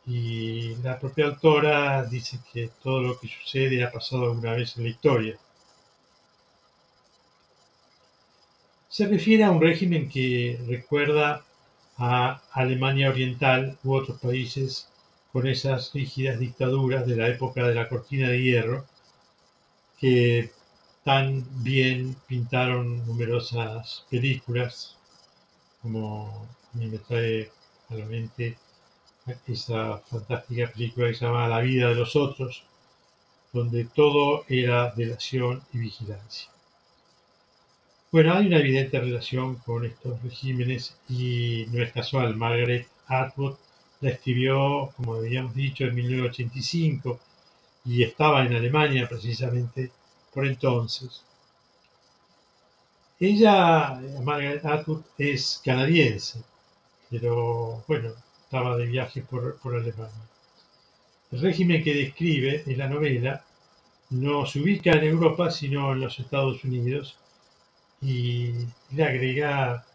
y 0.06 0.76
la 0.84 1.00
propia 1.00 1.26
autora 1.28 2.06
dice 2.06 2.40
que 2.54 2.70
todo 2.84 3.02
lo 3.02 3.20
que 3.20 3.28
sucede 3.30 3.84
ha 3.84 3.92
pasado 3.92 4.26
alguna 4.26 4.54
vez 4.54 4.78
en 4.78 4.84
la 4.84 4.90
historia. 4.92 5.38
Se 8.90 9.08
refiere 9.08 9.44
a 9.44 9.50
un 9.50 9.60
régimen 9.60 10.08
que 10.08 10.60
recuerda 10.68 11.44
a 12.04 12.42
Alemania 12.54 13.12
Oriental 13.12 13.78
u 13.84 13.94
otros 13.94 14.20
países 14.20 14.90
con 15.32 15.48
esas 15.48 15.94
rígidas 15.94 16.40
dictaduras 16.40 17.06
de 17.06 17.16
la 17.16 17.28
época 17.28 17.68
de 17.68 17.76
la 17.76 17.88
cortina 17.88 18.28
de 18.28 18.42
hierro 18.42 18.86
que 20.00 20.52
tan 21.04 21.46
bien 21.64 22.16
pintaron 22.28 23.06
numerosas 23.06 24.06
películas 24.10 24.98
como 25.82 26.48
a 26.74 26.78
me 26.78 26.98
trae 26.98 27.52
a 27.90 27.94
la 27.94 28.06
mente 28.06 28.58
esa 29.46 30.00
fantástica 30.00 30.72
película 30.72 31.08
que 31.08 31.14
se 31.14 31.26
llama 31.26 31.48
La 31.48 31.60
vida 31.60 31.90
de 31.90 31.96
los 31.96 32.16
otros, 32.16 32.64
donde 33.54 33.86
todo 33.86 34.44
era 34.48 34.92
delación 34.96 35.62
y 35.72 35.78
vigilancia. 35.78 36.50
Bueno, 38.12 38.34
hay 38.34 38.48
una 38.48 38.58
evidente 38.60 39.00
relación 39.00 39.56
con 39.56 39.86
estos 39.86 40.22
regímenes 40.22 40.98
y 41.08 41.66
no 41.72 41.82
es 41.82 41.94
casual. 41.94 42.36
Margaret 42.36 42.86
Atwood 43.08 43.56
la 44.02 44.10
escribió, 44.10 44.92
como 44.98 45.16
habíamos 45.16 45.56
dicho, 45.56 45.86
en 45.86 45.96
1985 45.96 47.20
y 47.86 48.04
estaba 48.04 48.46
en 48.46 48.54
Alemania 48.54 49.08
precisamente 49.08 49.92
por 50.34 50.46
entonces. 50.46 51.24
Ella, 53.18 54.02
Margaret 54.22 54.66
Atwood, 54.66 55.04
es 55.18 55.62
canadiense, 55.64 56.44
pero 57.10 57.82
bueno, 57.88 58.10
estaba 58.44 58.76
de 58.76 58.88
viaje 58.88 59.22
por, 59.22 59.58
por 59.60 59.76
Alemania. 59.76 60.28
El 61.32 61.40
régimen 61.40 61.82
que 61.82 61.94
describe 61.94 62.64
en 62.68 62.78
la 62.78 62.90
novela 62.90 63.46
no 64.10 64.46
se 64.46 64.60
ubica 64.60 64.92
en 64.92 65.06
Europa, 65.06 65.50
sino 65.50 65.94
en 65.94 66.02
los 66.02 66.20
Estados 66.20 66.62
Unidos 66.66 67.18
y 68.02 68.54
le 68.92 69.04
agrega 69.04 69.86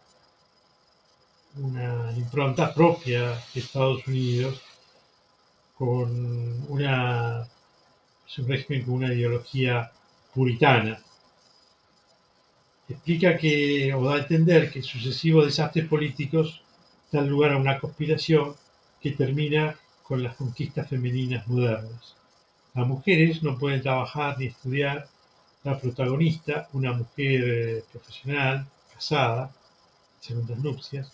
una 1.57 2.11
impronta 2.15 2.73
propia 2.73 3.29
de 3.53 3.59
Estados 3.59 4.07
Unidos 4.07 4.61
con 5.77 6.65
una 6.69 7.47
régimen 8.45 8.83
con 8.83 8.95
una 8.95 9.13
ideología 9.13 9.91
puritana. 10.33 10.99
Explica 12.89 13.37
que, 13.37 13.93
o 13.93 14.03
da 14.05 14.15
a 14.15 14.19
entender 14.19 14.71
que 14.71 14.81
sucesivos 14.81 15.45
desastres 15.45 15.87
políticos 15.87 16.61
dan 17.11 17.29
lugar 17.29 17.51
a 17.53 17.57
una 17.57 17.79
conspiración 17.79 18.55
que 19.01 19.11
termina 19.11 19.75
con 20.03 20.23
las 20.23 20.35
conquistas 20.35 20.87
femeninas 20.87 21.47
modernas. 21.47 22.15
Las 22.73 22.87
mujeres 22.87 23.43
no 23.43 23.57
pueden 23.57 23.81
trabajar 23.81 24.37
ni 24.37 24.45
estudiar. 24.47 25.07
La 25.67 25.77
protagonista, 25.77 26.69
una 26.71 26.93
mujer 26.93 27.43
eh, 27.43 27.83
profesional, 27.91 28.65
casada, 28.93 29.53
segundas 30.21 30.57
nupcias, 30.59 31.11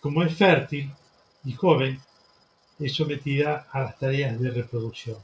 como 0.00 0.22
es 0.22 0.34
fértil 0.34 0.90
y 1.44 1.52
joven, 1.52 2.00
es 2.78 2.94
sometida 2.94 3.66
a 3.70 3.80
las 3.82 3.98
tareas 3.98 4.40
de 4.40 4.50
reproducción. 4.50 5.18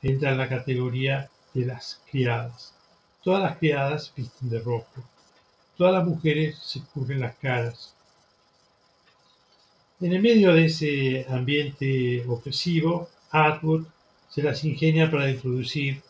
Entra 0.00 0.30
en 0.30 0.38
la 0.38 0.48
categoría 0.48 1.28
de 1.52 1.66
las 1.66 2.00
criadas. 2.10 2.72
Todas 3.22 3.42
las 3.42 3.58
criadas 3.58 4.10
visten 4.16 4.48
de 4.48 4.60
rojo. 4.60 5.04
Todas 5.76 5.92
las 5.92 6.06
mujeres 6.06 6.56
se 6.56 6.80
cubren 6.84 7.20
las 7.20 7.36
caras. 7.36 7.94
En 10.00 10.10
el 10.10 10.22
medio 10.22 10.54
de 10.54 10.64
ese 10.64 11.26
ambiente 11.28 12.24
opresivo, 12.26 13.10
Atwood 13.30 13.84
se 14.30 14.42
las 14.42 14.64
ingenia 14.64 15.10
para 15.10 15.30
introducir 15.30 16.02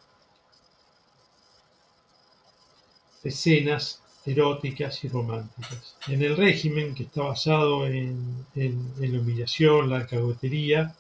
escenas 3.25 4.03
eróticas 4.27 5.05
y 5.05 5.09
románticas. 5.09 5.97
En 6.09 6.23
el 6.23 6.37
régimen, 6.37 6.95
que 6.95 7.05
está 7.05 7.23
basado 7.23 7.87
en, 7.87 8.47
en- 8.55 8.93
la 9.01 9.21
humillación, 9.21 9.91
la 9.91 9.97
alcahuetería, 9.99 10.95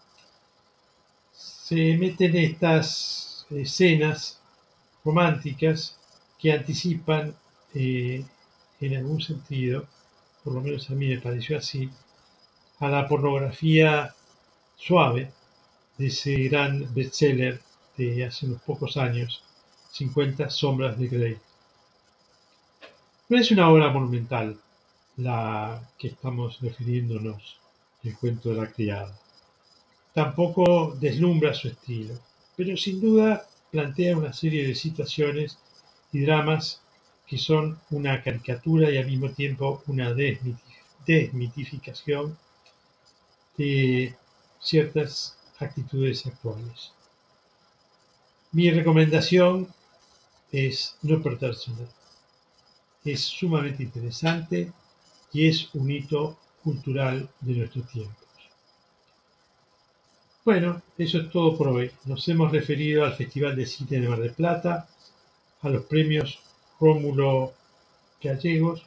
se 1.32 1.96
meten 2.02 2.34
estas 2.36 3.46
escenas 3.50 4.40
románticas 5.04 5.98
que 6.38 6.52
anticipan 6.52 7.36
eh, 7.74 8.24
en 8.80 8.96
algún 8.96 9.20
sentido, 9.20 9.86
por 10.44 10.54
lo 10.54 10.60
menos 10.62 10.90
a 10.90 10.94
mí 10.94 11.08
me 11.08 11.20
pareció 11.20 11.58
así, 11.58 11.90
a 12.80 12.88
la 12.88 13.08
pornografía 13.08 14.14
suave 14.76 15.32
de 15.98 16.06
ese 16.08 16.34
gran 16.48 16.72
bestseller 16.94 17.60
de 17.98 18.24
hace 18.26 18.46
unos 18.46 18.62
pocos 18.62 18.96
años, 18.98 19.44
50 19.92 20.50
sombras 20.50 20.98
de 20.98 21.08
Grey. 21.08 21.38
No 23.26 23.38
es 23.38 23.50
una 23.50 23.70
obra 23.70 23.88
monumental 23.88 24.60
la 25.16 25.90
que 25.98 26.08
estamos 26.08 26.60
refiriéndonos, 26.60 27.56
el 28.02 28.14
cuento 28.18 28.50
de 28.50 28.56
la 28.56 28.70
criada. 28.70 29.18
Tampoco 30.12 30.94
deslumbra 31.00 31.54
su 31.54 31.68
estilo, 31.68 32.18
pero 32.54 32.76
sin 32.76 33.00
duda 33.00 33.46
plantea 33.70 34.18
una 34.18 34.34
serie 34.34 34.66
de 34.68 34.74
situaciones 34.74 35.58
y 36.12 36.20
dramas 36.20 36.82
que 37.26 37.38
son 37.38 37.80
una 37.90 38.22
caricatura 38.22 38.90
y 38.90 38.98
al 38.98 39.06
mismo 39.06 39.30
tiempo 39.30 39.82
una 39.86 40.12
desmitificación 41.06 42.36
de 43.56 44.14
ciertas 44.60 45.38
actitudes 45.60 46.26
actuales. 46.26 46.92
Mi 48.52 48.70
recomendación 48.70 49.68
es 50.52 50.98
no 51.00 51.22
perderse 51.22 51.72
Es 53.04 53.20
sumamente 53.20 53.82
interesante 53.82 54.72
y 55.32 55.46
es 55.46 55.68
un 55.74 55.90
hito 55.90 56.38
cultural 56.62 57.28
de 57.40 57.52
nuestros 57.54 57.86
tiempos. 57.88 58.24
Bueno, 60.44 60.82
eso 60.98 61.18
es 61.18 61.30
todo 61.30 61.56
por 61.56 61.68
hoy. 61.68 61.90
Nos 62.04 62.26
hemos 62.28 62.52
referido 62.52 63.04
al 63.04 63.14
Festival 63.14 63.56
de 63.56 63.66
Cine 63.66 64.00
de 64.00 64.08
Mar 64.08 64.20
del 64.20 64.32
Plata, 64.32 64.88
a 65.62 65.68
los 65.68 65.84
premios 65.84 66.40
Rómulo 66.80 67.54
Gallegos 68.22 68.82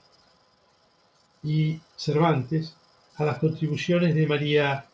y 1.43 1.79
Cervantes, 1.95 2.75
a 3.15 3.25
las 3.25 3.39
contribuciones 3.39 4.13
de 4.13 4.27
María 4.27 4.85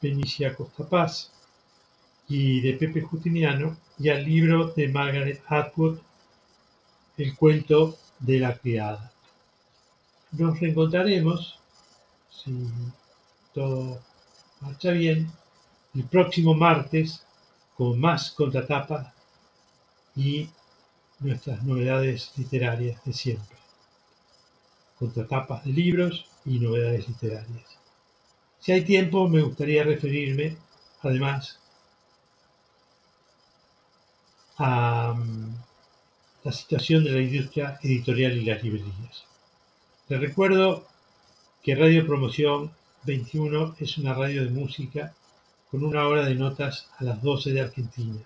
Benicia 0.00 0.54
Costa 0.54 0.88
Paz 0.88 1.30
y 2.28 2.60
de 2.60 2.72
Pepe 2.74 3.00
Justiniano 3.02 3.76
y 3.98 4.08
al 4.08 4.24
libro 4.24 4.68
de 4.68 4.88
Margaret 4.88 5.42
Atwood, 5.46 5.98
El 7.18 7.34
cuento 7.36 7.96
de 8.18 8.38
la 8.38 8.56
criada. 8.58 9.12
Nos 10.32 10.58
reencontraremos, 10.60 11.58
si 12.30 12.68
todo 13.54 14.00
marcha 14.60 14.90
bien, 14.90 15.30
el 15.94 16.04
próximo 16.04 16.54
martes 16.54 17.24
con 17.76 17.98
más 18.00 18.30
contratapa 18.30 19.14
y 20.14 20.48
nuestras 21.20 21.62
novedades 21.62 22.32
literarias 22.36 23.02
de 23.04 23.12
siempre. 23.12 23.56
Contratapas 24.98 25.64
de 25.64 25.72
libros 25.72 26.26
y 26.44 26.58
novedades 26.58 27.08
literarias. 27.08 27.78
Si 28.60 28.72
hay 28.72 28.84
tiempo, 28.84 29.28
me 29.28 29.42
gustaría 29.42 29.84
referirme, 29.84 30.56
además, 31.02 31.60
a 34.58 35.14
la 36.46 36.52
situación 36.52 37.02
de 37.02 37.10
la 37.10 37.20
industria 37.20 37.76
editorial 37.82 38.36
y 38.36 38.44
las 38.44 38.62
librerías. 38.62 39.24
Les 40.08 40.20
recuerdo 40.20 40.86
que 41.60 41.74
Radio 41.74 42.06
Promoción 42.06 42.70
21 43.02 43.74
es 43.80 43.98
una 43.98 44.14
radio 44.14 44.44
de 44.44 44.50
música 44.50 45.12
con 45.68 45.82
una 45.82 46.06
hora 46.06 46.24
de 46.24 46.36
notas 46.36 46.88
a 46.98 47.02
las 47.02 47.20
12 47.20 47.50
de 47.52 47.60
Argentina. 47.62 48.20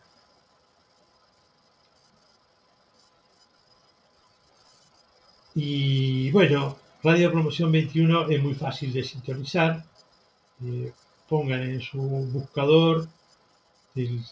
Y 5.55 6.31
bueno, 6.31 6.77
Radio 7.03 7.33
Promoción 7.33 7.73
21 7.73 8.29
es 8.29 8.43
muy 8.43 8.55
fácil 8.55 8.93
de 8.93 9.03
sintonizar. 9.03 9.83
Eh, 10.63 10.93
pongan 11.27 11.63
en 11.63 11.81
su 11.81 12.03
buscador 12.03 13.09
del 13.95 14.23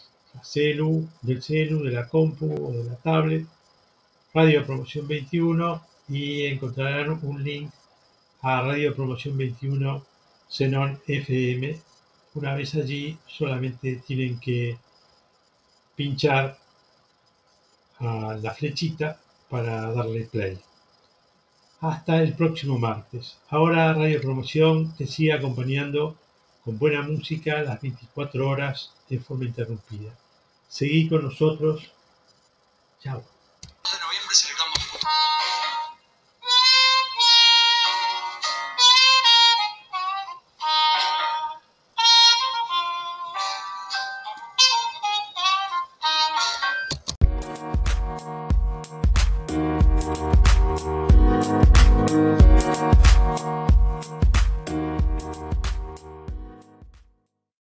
celu, 0.43 1.09
del 1.23 1.41
celu, 1.41 1.81
de 1.81 1.89
la 1.89 2.07
compu 2.07 2.67
o 2.67 2.71
de 2.71 2.83
la 2.83 2.95
tablet, 2.97 3.47
Radio 4.33 4.63
Promoción 4.65 5.07
21 5.07 5.81
y 6.09 6.45
encontrarán 6.45 7.19
un 7.23 7.43
link 7.43 7.71
a 8.41 8.61
Radio 8.61 8.95
Promoción 8.95 9.37
21 9.37 10.05
Xenon 10.47 10.99
FM. 11.07 11.79
Una 12.35 12.53
vez 12.53 12.75
allí 12.75 13.17
solamente 13.27 14.01
tienen 14.05 14.39
que 14.39 14.77
pinchar 15.95 16.57
la 17.99 18.53
flechita 18.55 19.19
para 19.49 19.91
darle 19.91 20.25
play. 20.25 20.59
Hasta 21.81 22.21
el 22.21 22.33
próximo 22.33 22.77
martes. 22.77 23.37
Ahora 23.49 23.93
Radio 23.93 24.21
Promoción 24.21 24.95
te 24.95 25.07
sigue 25.07 25.33
acompañando 25.33 26.15
con 26.63 26.77
buena 26.77 27.01
música 27.01 27.61
las 27.63 27.81
24 27.81 28.47
horas 28.47 28.93
de 29.09 29.19
forma 29.19 29.45
interrumpida. 29.45 30.11
Seguí 30.67 31.09
con 31.09 31.23
nosotros. 31.23 31.91
Chao. 33.01 33.38